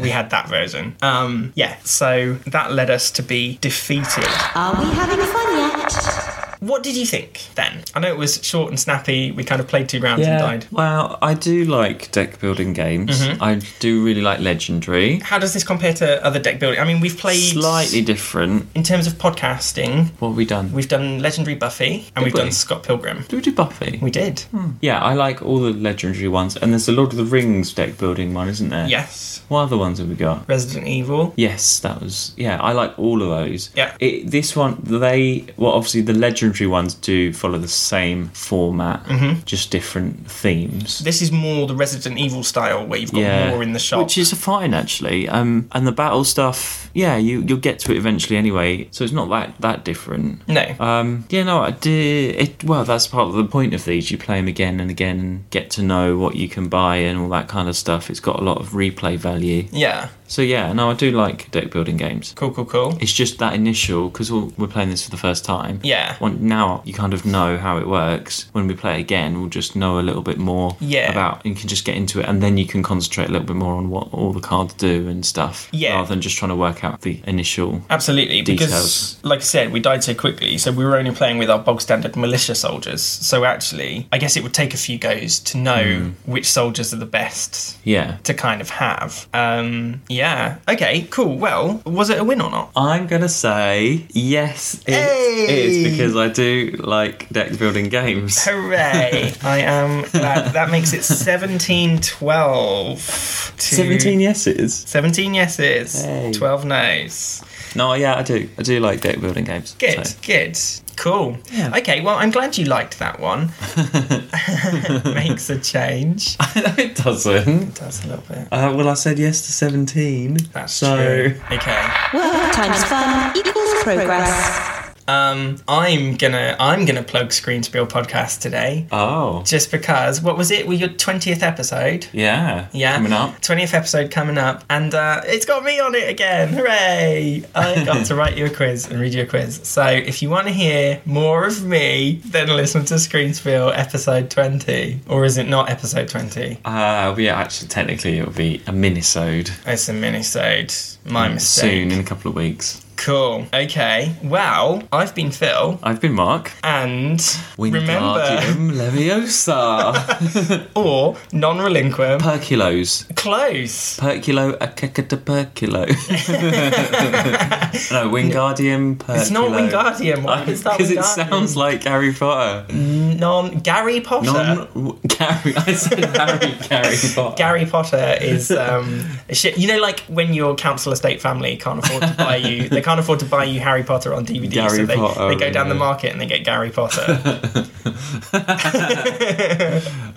we 0.00 0.10
had 0.10 0.30
that 0.30 0.48
version. 0.48 0.94
Um, 1.02 1.52
yeah. 1.56 1.76
So 1.84 2.34
that 2.46 2.72
led 2.72 2.90
us 2.90 3.10
to 3.12 3.22
be 3.22 3.58
defeated. 3.60 4.26
Are 4.54 4.74
we 4.80 4.88
having 4.90 5.20
fun 5.20 5.48
yet? 5.58 6.31
What 6.62 6.84
did 6.84 6.96
you 6.96 7.04
think 7.06 7.40
then? 7.56 7.82
I 7.92 7.98
know 7.98 8.06
it 8.06 8.16
was 8.16 8.38
short 8.44 8.68
and 8.68 8.78
snappy. 8.78 9.32
We 9.32 9.42
kind 9.42 9.60
of 9.60 9.66
played 9.66 9.88
two 9.88 9.98
rounds 9.98 10.24
and 10.24 10.38
died. 10.38 10.66
Well, 10.70 11.18
I 11.20 11.34
do 11.34 11.64
like 11.64 12.12
deck 12.12 12.38
building 12.38 12.72
games. 12.72 13.20
Mm-hmm. 13.20 13.42
I 13.42 13.60
do 13.80 14.04
really 14.04 14.20
like 14.20 14.38
Legendary. 14.38 15.18
How 15.18 15.40
does 15.40 15.54
this 15.54 15.64
compare 15.64 15.92
to 15.94 16.24
other 16.24 16.38
deck 16.38 16.60
building? 16.60 16.78
I 16.78 16.84
mean, 16.84 17.00
we've 17.00 17.18
played 17.18 17.40
Slightly 17.52 18.00
different. 18.02 18.68
in 18.76 18.84
terms 18.84 19.08
of 19.08 19.14
podcasting. 19.14 20.10
What 20.20 20.28
have 20.28 20.36
we 20.36 20.44
done? 20.44 20.72
We've 20.72 20.86
done 20.88 21.18
Legendary 21.18 21.56
Buffy 21.56 22.06
and 22.14 22.22
Did 22.22 22.24
we've 22.26 22.34
we? 22.34 22.40
done 22.40 22.52
Scott 22.52 22.84
Pilgrim. 22.84 23.24
do 23.28 23.36
we 23.36 23.42
do 23.42 23.52
Buffy? 23.52 23.98
We 24.00 24.12
did. 24.12 24.44
Yeah, 24.80 25.02
I 25.02 25.14
like 25.14 25.42
all 25.42 25.58
the 25.58 25.72
Legendary 25.72 26.28
ones. 26.28 26.56
And 26.56 26.70
there's 26.70 26.86
a 26.88 26.92
Lord 26.92 27.10
of 27.10 27.16
the 27.16 27.24
Rings 27.24 27.74
deck 27.74 27.98
building 27.98 28.34
one, 28.34 28.48
isn't 28.48 28.68
there? 28.68 28.86
Yes. 28.86 29.42
What 29.48 29.62
other 29.62 29.76
ones 29.76 29.98
have 29.98 30.08
we 30.08 30.14
got? 30.14 30.48
Resident 30.48 30.86
Evil. 30.86 31.34
Yes, 31.36 31.80
that 31.80 32.00
was 32.00 32.34
yeah. 32.36 32.60
I 32.62 32.70
like 32.72 32.96
all 33.00 33.20
of 33.20 33.28
those. 33.28 33.70
Yeah. 33.74 33.96
It, 33.98 34.30
this 34.30 34.54
one, 34.54 34.78
they 34.82 35.46
well, 35.56 35.72
obviously 35.72 36.02
the 36.02 36.14
legendary 36.14 36.51
ones 36.70 36.94
do 36.94 37.32
follow 37.32 37.58
the 37.58 37.68
same 37.68 38.28
format, 38.28 39.04
Mm-hmm. 39.04 39.40
just 39.44 39.70
different 39.70 40.30
themes. 40.30 41.00
This 41.00 41.22
is 41.22 41.30
more 41.32 41.66
the 41.66 41.74
Resident 41.74 42.18
Evil 42.18 42.42
style 42.42 42.86
where 42.86 42.98
you've 42.98 43.12
got 43.12 43.20
yeah, 43.20 43.50
more 43.50 43.62
in 43.62 43.72
the 43.72 43.78
shop. 43.78 44.02
which 44.04 44.18
is 44.18 44.32
fine 44.32 44.74
actually. 44.74 45.28
Um, 45.28 45.68
and 45.72 45.86
the 45.86 45.92
battle 45.92 46.24
stuff, 46.24 46.90
yeah, 46.94 47.16
you 47.16 47.42
you'll 47.46 47.58
get 47.58 47.78
to 47.80 47.92
it 47.92 47.96
eventually 47.96 48.36
anyway, 48.36 48.88
so 48.90 49.04
it's 49.04 49.12
not 49.12 49.28
that 49.30 49.54
that 49.60 49.84
different. 49.84 50.46
no. 50.48 50.74
Um, 50.78 51.24
yeah, 51.30 51.42
no, 51.44 51.60
I 51.60 51.70
did. 51.70 52.36
It, 52.36 52.64
well, 52.64 52.84
that's 52.84 53.06
part 53.06 53.28
of 53.28 53.34
the 53.34 53.44
point 53.44 53.74
of 53.74 53.84
these. 53.84 54.10
You 54.10 54.18
play 54.18 54.36
them 54.36 54.48
again 54.48 54.80
and 54.80 54.90
again, 54.90 55.18
and 55.20 55.50
get 55.50 55.70
to 55.72 55.82
know 55.82 56.16
what 56.18 56.36
you 56.36 56.48
can 56.48 56.68
buy 56.68 56.96
and 56.96 57.18
all 57.18 57.28
that 57.30 57.48
kind 57.48 57.68
of 57.68 57.76
stuff. 57.76 58.10
It's 58.10 58.20
got 58.20 58.38
a 58.40 58.42
lot 58.44 58.58
of 58.58 58.70
replay 58.70 59.16
value. 59.16 59.66
yeah. 59.72 60.08
So 60.32 60.40
yeah, 60.40 60.72
no, 60.72 60.90
I 60.90 60.94
do 60.94 61.10
like 61.10 61.50
deck 61.50 61.70
building 61.70 61.98
games. 61.98 62.32
Cool, 62.34 62.52
cool, 62.52 62.64
cool. 62.64 62.96
It's 63.02 63.12
just 63.12 63.38
that 63.40 63.52
initial 63.52 64.08
because 64.08 64.32
we're 64.32 64.66
playing 64.66 64.88
this 64.88 65.04
for 65.04 65.10
the 65.10 65.18
first 65.18 65.44
time. 65.44 65.78
Yeah. 65.82 66.16
Well, 66.22 66.32
now 66.32 66.80
you 66.86 66.94
kind 66.94 67.12
of 67.12 67.26
know 67.26 67.58
how 67.58 67.76
it 67.76 67.86
works. 67.86 68.48
When 68.52 68.66
we 68.66 68.72
play 68.74 68.98
again, 68.98 69.38
we'll 69.38 69.50
just 69.50 69.76
know 69.76 69.98
a 69.98 70.00
little 70.08 70.22
bit 70.22 70.38
more 70.38 70.74
Yeah. 70.80 71.10
about. 71.12 71.44
You 71.44 71.54
can 71.54 71.68
just 71.68 71.84
get 71.84 71.96
into 71.98 72.18
it, 72.20 72.26
and 72.30 72.42
then 72.42 72.56
you 72.56 72.64
can 72.64 72.82
concentrate 72.82 73.28
a 73.28 73.30
little 73.30 73.46
bit 73.46 73.56
more 73.56 73.74
on 73.74 73.90
what 73.90 74.08
all 74.10 74.32
the 74.32 74.40
cards 74.40 74.72
do 74.72 75.06
and 75.06 75.26
stuff. 75.26 75.68
Yeah. 75.70 75.96
Rather 75.96 76.08
than 76.08 76.22
just 76.22 76.38
trying 76.38 76.48
to 76.48 76.56
work 76.56 76.82
out 76.82 77.02
the 77.02 77.20
initial. 77.26 77.82
Absolutely, 77.90 78.40
because 78.40 79.18
like 79.22 79.40
I 79.40 79.42
said, 79.42 79.70
we 79.70 79.80
died 79.80 80.02
so 80.02 80.14
quickly, 80.14 80.56
so 80.56 80.72
we 80.72 80.82
were 80.86 80.96
only 80.96 81.10
playing 81.10 81.36
with 81.36 81.50
our 81.50 81.58
bog 81.58 81.82
standard 81.82 82.16
militia 82.16 82.54
soldiers. 82.54 83.02
So 83.02 83.44
actually, 83.44 84.08
I 84.10 84.16
guess 84.16 84.38
it 84.38 84.42
would 84.42 84.54
take 84.54 84.72
a 84.72 84.78
few 84.78 84.96
goes 84.96 85.40
to 85.40 85.58
know 85.58 85.82
Hmm. 85.98 86.10
which 86.24 86.50
soldiers 86.50 86.94
are 86.94 86.96
the 87.08 87.12
best 87.20 87.76
Yeah. 87.84 88.16
to 88.24 88.32
kind 88.32 88.62
of 88.62 88.70
have. 88.70 89.26
Um, 89.34 90.00
yeah. 90.08 90.21
Okay. 90.68 91.06
Cool. 91.10 91.36
Well, 91.38 91.82
was 91.84 92.10
it 92.10 92.18
a 92.18 92.24
win 92.24 92.40
or 92.40 92.50
not? 92.50 92.70
I'm 92.76 93.06
gonna 93.06 93.28
say 93.28 94.06
yes. 94.10 94.74
It 94.86 94.94
Hey! 94.94 95.66
is 95.84 95.90
because 95.90 96.16
I 96.16 96.28
do 96.28 96.76
like 96.78 97.28
deck 97.30 97.58
building 97.58 97.88
games. 97.88 98.42
Hooray! 98.44 99.32
I 99.42 99.58
am 99.60 100.02
glad. 100.12 100.52
That 100.54 100.70
makes 100.70 100.92
it 100.92 101.02
17 101.04 101.98
12. 102.00 103.54
to- 103.58 103.74
17 103.74 104.20
yeses. 104.20 104.74
17 104.74 105.34
yeses, 105.34 106.02
Hey. 106.04 106.32
12 106.32 106.64
no's. 106.64 107.42
No, 107.74 107.94
yeah, 107.94 108.16
I 108.16 108.22
do. 108.22 108.48
I 108.58 108.62
do 108.62 108.80
like 108.80 109.00
deck 109.00 109.20
building 109.20 109.44
games. 109.44 109.74
Good, 109.78 110.06
so. 110.06 110.18
good. 110.24 110.58
Cool. 110.96 111.38
Yeah. 111.50 111.76
Okay, 111.78 112.00
well, 112.00 112.16
I'm 112.16 112.30
glad 112.30 112.58
you 112.58 112.66
liked 112.66 112.98
that 112.98 113.18
one. 113.18 113.50
Makes 115.14 115.50
a 115.50 115.58
change. 115.58 116.36
it 116.56 116.96
doesn't. 116.96 117.62
It 117.62 117.74
does 117.74 118.04
a 118.04 118.08
little 118.08 118.24
bit. 118.28 118.48
Uh, 118.52 118.74
well, 118.76 118.88
I 118.88 118.94
said 118.94 119.18
yes 119.18 119.46
to 119.46 119.52
17. 119.52 120.36
That's 120.52 120.72
so, 120.72 120.96
true. 120.96 121.40
Okay. 121.50 121.88
Work 122.14 122.52
times 122.52 122.84
fun 122.84 123.36
equals 123.36 123.82
progress. 123.82 124.71
Um, 125.08 125.56
I'm 125.68 126.16
gonna 126.16 126.56
I'm 126.58 126.84
gonna 126.84 127.02
plug 127.02 127.32
Screen 127.32 127.62
Spiel 127.62 127.86
podcast 127.86 128.40
today. 128.40 128.86
Oh. 128.92 129.42
Just 129.44 129.70
because, 129.70 130.20
what 130.22 130.36
was 130.36 130.50
it? 130.50 130.66
We 130.66 130.76
your 130.76 130.90
twentieth 130.90 131.42
episode. 131.42 132.06
Yeah. 132.12 132.68
Yeah, 132.72 132.96
Coming 132.96 133.12
up. 133.12 133.40
Twentieth 133.40 133.74
episode 133.74 134.10
coming 134.10 134.38
up, 134.38 134.64
and 134.70 134.94
uh, 134.94 135.22
it's 135.24 135.44
got 135.46 135.64
me 135.64 135.80
on 135.80 135.94
it 135.94 136.08
again. 136.08 136.48
Hooray! 136.52 137.44
I 137.54 137.84
got 137.84 138.06
to 138.06 138.14
write 138.14 138.36
you 138.36 138.46
a 138.46 138.50
quiz 138.50 138.88
and 138.90 139.00
read 139.00 139.14
you 139.14 139.22
a 139.22 139.26
quiz. 139.26 139.60
So 139.64 139.84
if 139.86 140.22
you 140.22 140.30
want 140.30 140.46
to 140.46 140.52
hear 140.52 141.00
more 141.04 141.46
of 141.46 141.64
me, 141.64 142.20
then 142.24 142.48
listen 142.48 142.84
to 142.86 142.98
Screen 142.98 143.34
Spiel 143.34 143.70
episode 143.70 144.30
twenty, 144.30 145.00
or 145.08 145.24
is 145.24 145.36
it 145.38 145.48
not 145.48 145.70
episode 145.70 146.08
twenty? 146.08 146.58
Uh, 146.64 147.14
yeah, 147.18 147.36
actually, 147.38 147.68
technically, 147.68 148.18
it'll 148.18 148.32
be 148.32 148.56
a 148.66 148.72
minisode 148.72 149.50
It's 149.66 149.88
a 149.88 149.92
minisode. 149.92 150.98
My 151.04 151.28
mistake. 151.28 151.70
soon 151.70 151.90
in 151.90 151.98
a 151.98 152.04
couple 152.04 152.28
of 152.30 152.36
weeks. 152.36 152.81
Cool. 153.02 153.46
Okay. 153.52 154.14
Well, 154.22 154.84
I've 154.92 155.12
been 155.12 155.32
Phil, 155.32 155.76
I've 155.82 156.00
been 156.00 156.12
Mark. 156.12 156.52
and 156.62 157.20
remember, 157.58 158.20
Wingardium 158.20 158.70
Leviosa. 158.78 160.68
or 160.76 161.16
non-relinquum. 161.32 162.20
Perculos. 162.20 163.12
Close. 163.16 163.98
Perculo 163.98 164.56
acacataperculo. 164.58 165.88
no, 167.92 168.08
Wingardium 168.08 168.96
Perculo. 168.98 169.20
It's 169.20 169.30
not 169.30 169.50
Wingardium. 169.50 170.22
Why 170.22 170.44
is 170.44 170.62
that 170.62 170.78
Because 170.78 170.92
it 170.92 171.04
sounds 171.04 171.56
like 171.56 171.82
Harry 171.82 172.12
Potter. 172.12 172.72
non 172.72 173.58
Gary 173.58 174.00
Potter. 174.00 174.32
Non 174.32 175.00
Gary. 175.08 175.54
I 175.56 175.72
said 175.74 176.04
Harry. 176.16 176.54
Gary 176.68 176.96
Potter. 177.14 177.34
Gary 177.36 177.66
Potter 177.66 178.16
is 178.20 178.52
um, 178.52 179.04
shit. 179.30 179.58
You 179.58 179.66
know, 179.66 179.78
like 179.80 180.00
when 180.02 180.34
your 180.34 180.54
council 180.54 180.92
estate 180.92 181.20
family 181.20 181.56
can't 181.56 181.84
afford 181.84 182.02
to 182.02 182.14
buy 182.16 182.36
you, 182.36 182.68
they 182.68 182.80
can't 182.80 182.91
afford 182.98 183.18
to 183.20 183.24
buy 183.26 183.44
you 183.44 183.60
Harry 183.60 183.82
Potter 183.82 184.14
on 184.14 184.24
DVD, 184.26 184.68
so 184.70 184.84
they, 184.86 184.96
Potter, 184.96 185.28
they 185.28 185.36
go 185.36 185.50
down 185.52 185.68
the 185.68 185.74
market 185.74 186.12
and 186.12 186.20
they 186.20 186.26
get 186.26 186.44
Gary 186.44 186.70
Potter. 186.70 187.00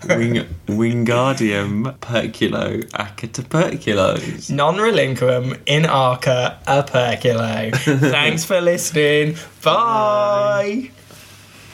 Wing, 0.07 0.45
Wingardium 0.67 1.97
Perculo 1.99 2.83
acataperculos. 2.91 4.49
non 4.51 4.77
relinquum 4.77 5.55
in 5.65 5.85
arca 5.85 6.59
aperculo. 6.67 7.75
Thanks 8.11 8.43
for 8.45 8.61
listening. 8.61 9.37
Bye. 9.63 10.91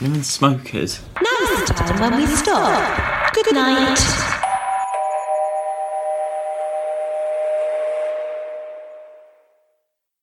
Women 0.02 0.24
smokers. 0.24 1.02
Now's 1.22 1.68
the 1.68 1.74
time 1.76 2.00
when 2.00 2.16
we 2.20 2.26
stop. 2.28 3.34
Good 3.34 3.54
night. 3.54 4.28